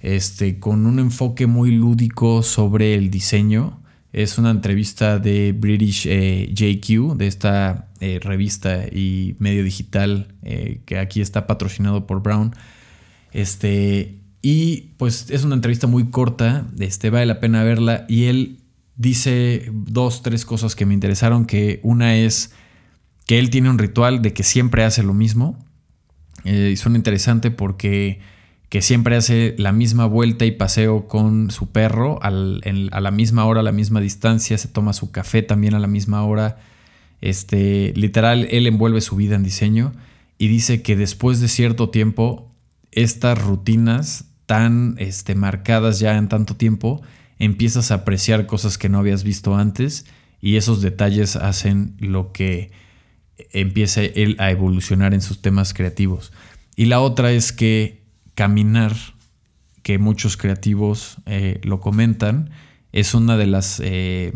este, 0.00 0.58
con 0.58 0.86
un 0.86 0.98
enfoque 0.98 1.46
muy 1.46 1.70
lúdico 1.70 2.42
sobre 2.42 2.96
el 2.96 3.12
diseño 3.12 3.80
es 4.12 4.38
una 4.38 4.50
entrevista 4.50 5.20
de 5.20 5.52
British 5.56 6.08
eh, 6.08 6.52
JQ, 6.52 7.16
de 7.16 7.28
esta 7.28 7.86
eh, 8.00 8.18
revista 8.20 8.88
y 8.88 9.36
medio 9.38 9.62
digital 9.62 10.34
que 10.84 10.98
aquí 10.98 11.20
está 11.20 11.46
patrocinado 11.46 12.08
por 12.08 12.22
Brown. 12.22 12.56
Este, 13.32 14.18
y 14.42 14.94
pues 14.96 15.30
es 15.30 15.44
una 15.44 15.54
entrevista 15.54 15.86
muy 15.86 16.10
corta, 16.10 16.66
este, 16.80 17.08
vale 17.10 17.26
la 17.26 17.38
pena 17.38 17.62
verla. 17.62 18.04
Y 18.08 18.24
él 18.24 18.65
dice 18.96 19.70
dos, 19.72 20.22
tres 20.22 20.44
cosas 20.44 20.74
que 20.74 20.86
me 20.86 20.94
interesaron, 20.94 21.46
que 21.46 21.80
una 21.82 22.16
es 22.16 22.52
que 23.26 23.38
él 23.38 23.50
tiene 23.50 23.70
un 23.70 23.78
ritual 23.78 24.22
de 24.22 24.32
que 24.32 24.42
siempre 24.42 24.84
hace 24.84 25.02
lo 25.02 25.14
mismo. 25.14 25.58
y 26.44 26.76
suena 26.76 26.96
interesante 26.96 27.50
porque 27.50 28.20
que 28.68 28.82
siempre 28.82 29.16
hace 29.16 29.54
la 29.58 29.72
misma 29.72 30.06
vuelta 30.06 30.44
y 30.44 30.50
paseo 30.50 31.06
con 31.06 31.50
su 31.50 31.70
perro 31.70 32.18
a 32.22 32.30
la 32.30 33.10
misma 33.10 33.44
hora, 33.44 33.60
a 33.60 33.62
la 33.62 33.72
misma 33.72 34.00
distancia, 34.00 34.58
se 34.58 34.68
toma 34.68 34.92
su 34.92 35.12
café 35.12 35.42
también 35.42 35.74
a 35.74 35.78
la 35.78 35.86
misma 35.86 36.24
hora. 36.24 36.58
Este, 37.20 37.92
literal, 37.96 38.48
él 38.50 38.66
envuelve 38.66 39.00
su 39.00 39.16
vida 39.16 39.36
en 39.36 39.44
diseño 39.44 39.92
y 40.38 40.48
dice 40.48 40.82
que 40.82 40.96
después 40.96 41.40
de 41.40 41.48
cierto 41.48 41.90
tiempo, 41.90 42.50
estas 42.90 43.40
rutinas 43.40 44.26
tan 44.46 44.96
este, 44.98 45.34
marcadas 45.34 45.98
ya 46.00 46.16
en 46.16 46.28
tanto 46.28 46.56
tiempo, 46.56 47.02
empiezas 47.38 47.90
a 47.90 47.96
apreciar 47.96 48.46
cosas 48.46 48.78
que 48.78 48.88
no 48.88 48.98
habías 48.98 49.24
visto 49.24 49.56
antes 49.56 50.06
y 50.40 50.56
esos 50.56 50.80
detalles 50.80 51.36
hacen 51.36 51.96
lo 51.98 52.32
que 52.32 52.70
empiece 53.52 54.12
él 54.16 54.36
a 54.38 54.50
evolucionar 54.50 55.14
en 55.14 55.20
sus 55.20 55.42
temas 55.42 55.74
creativos. 55.74 56.32
Y 56.76 56.86
la 56.86 57.00
otra 57.00 57.32
es 57.32 57.52
que 57.52 58.02
caminar, 58.34 58.94
que 59.82 59.98
muchos 59.98 60.36
creativos 60.36 61.16
eh, 61.26 61.60
lo 61.62 61.80
comentan, 61.80 62.50
es 62.92 63.14
una 63.14 63.36
de 63.36 63.46
las, 63.46 63.80
eh, 63.80 64.34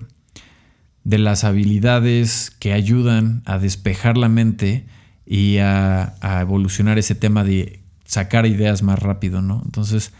de 1.04 1.18
las 1.18 1.44
habilidades 1.44 2.50
que 2.50 2.72
ayudan 2.72 3.42
a 3.46 3.58
despejar 3.58 4.16
la 4.16 4.28
mente 4.28 4.86
y 5.26 5.58
a, 5.58 6.16
evolucionar 6.40 6.98
ese 6.98 7.14
tema 7.14 7.44
de 7.44 7.80
sacar 8.04 8.46
ideas 8.46 8.82
más 8.82 8.98
rápido, 8.98 9.42
¿no? 9.42 9.62
Entonces, 9.64 10.12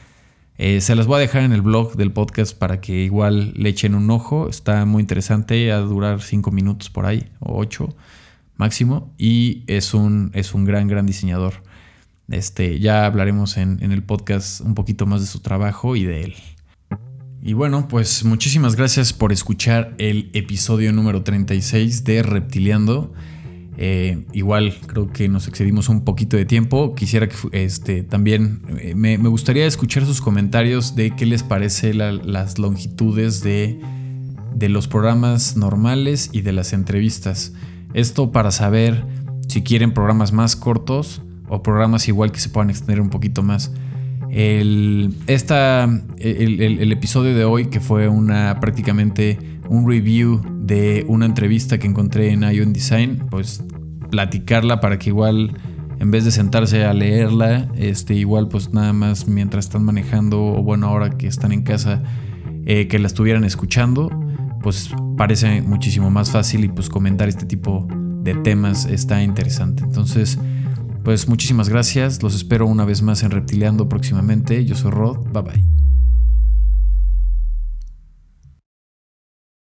eh, 0.62 0.83
se 0.83 0.94
las 0.94 1.07
voy 1.07 1.16
a 1.16 1.20
dejar 1.20 1.42
en 1.42 1.53
el 1.53 1.62
blog 1.62 1.96
del 1.96 2.12
podcast 2.12 2.55
para 2.55 2.83
que 2.83 2.92
igual 3.05 3.55
le 3.57 3.70
echen 3.70 3.94
un 3.94 4.11
ojo. 4.11 4.46
Está 4.46 4.85
muy 4.85 5.01
interesante, 5.01 5.73
a 5.73 5.79
durar 5.79 6.20
cinco 6.20 6.51
minutos 6.51 6.90
por 6.90 7.07
ahí, 7.07 7.31
o 7.38 7.59
ocho 7.59 7.96
máximo, 8.59 9.14
y 9.16 9.64
es 9.68 9.94
un, 9.94 10.31
es 10.35 10.53
un 10.53 10.66
gran, 10.66 10.87
gran 10.87 11.07
diseñador. 11.07 11.55
Este, 12.29 12.79
ya 12.79 13.07
hablaremos 13.07 13.57
en, 13.57 13.81
el 13.81 14.03
podcast 14.03 14.61
un 14.61 14.75
poquito 14.75 15.07
más 15.07 15.23
de 15.23 15.29
su 15.29 15.40
trabajo 15.40 15.96
y 15.96 16.05
de 16.05 16.25
él. 16.25 16.35
Y 17.40 17.55
bueno, 17.55 17.88
pues 17.88 18.23
muchísimas 18.27 18.77
gracias 18.77 19.14
por 19.14 19.33
escuchar 19.33 19.94
el 19.96 20.29
episodio 20.35 20.92
número 20.92 21.23
36 21.23 22.05
de 22.05 22.23
Reptiliando. 22.23 23.14
Eh, 23.83 24.27
igual 24.35 24.75
creo 24.87 25.11
que 25.11 25.27
nos 25.31 25.49
excedimos 25.49 25.88
un 25.88 26.05
poquito 26.05 26.37
de 26.37 26.45
tiempo. 26.45 26.95
Quisiera 26.95 27.31
que 27.31 27.37
este, 27.53 28.03
también 28.03 28.61
eh, 28.79 28.95
me, 28.95 29.16
gustaría 29.16 29.66
escuchar 29.66 30.05
sus 30.05 30.21
comentarios 30.21 30.95
de 30.97 31.16
qué 31.16 31.25
les 31.25 31.43
parece 31.43 31.95
las 31.95 32.59
longitudes 32.59 33.43
de, 33.43 33.81
de 34.55 34.69
los 34.69 34.87
programas 34.87 35.57
normales 35.57 36.29
y 36.31 36.43
de 36.43 36.53
las 36.53 36.75
entrevistas. 36.75 37.55
Esto 37.95 38.33
para 38.33 38.51
saber 38.51 39.07
si 39.49 39.62
quieren 39.62 39.95
programas 39.95 40.35
más 40.35 40.57
cortos 40.57 41.23
o 41.49 41.62
programas 41.62 42.07
igual 42.07 42.33
que 42.33 42.40
se 42.40 42.51
puedan 42.51 42.69
extender 42.69 43.01
un 43.01 43.09
poquito 43.09 43.43
más. 43.43 43.73
El, 44.31 45.14
esta, 45.27 45.85
el, 46.19 46.93
episodio 46.93 47.35
de 47.35 47.45
hoy, 47.45 47.66
que 47.66 47.81
fue 47.81 48.09
una 48.09 48.61
prácticamente 48.61 49.38
un 49.71 49.88
review 49.88 50.43
de 50.61 51.05
una 51.09 51.27
entrevista 51.27 51.79
que 51.79 51.87
encontré 51.87 52.31
en 52.31 52.43
Ion 52.43 52.73
Design, 52.73 53.27
pues 53.31 53.64
platicarla 54.11 54.81
para 54.81 54.99
que 54.99 55.11
igual 55.11 55.57
en 56.01 56.11
vez 56.11 56.25
de 56.25 56.31
sentarse 56.31 56.85
a 56.85 56.94
leerla, 56.94 57.68
este, 57.77 58.14
igual 58.14 58.49
pues 58.49 58.73
nada 58.73 58.92
más 58.92 59.29
mientras 59.29 59.66
están 59.66 59.85
manejando 59.85 60.42
o 60.42 60.62
bueno 60.62 60.87
ahora 60.87 61.11
que 61.11 61.27
están 61.27 61.53
en 61.53 61.62
casa, 61.62 62.03
eh, 62.64 62.88
que 62.88 62.99
la 62.99 63.07
estuvieran 63.07 63.44
escuchando, 63.44 64.11
pues 64.62 64.90
parece 65.16 65.61
muchísimo 65.61 66.11
más 66.11 66.31
fácil 66.31 66.64
y 66.64 66.68
pues 66.68 66.88
comentar 66.88 67.29
este 67.29 67.44
tipo 67.44 67.87
de 68.23 68.35
temas 68.35 68.87
está 68.87 69.23
interesante. 69.23 69.85
Entonces, 69.85 70.38
pues 71.05 71.29
muchísimas 71.29 71.68
gracias, 71.68 72.23
los 72.23 72.35
espero 72.35 72.66
una 72.66 72.87
vez 72.87 73.03
más 73.03 73.23
en 73.23 73.31
Reptileando 73.31 73.88
próximamente. 73.88 74.64
Yo 74.64 74.77
soy 74.77 74.90
Rod, 74.90 75.18
bye 75.33 75.42
bye. 75.42 75.89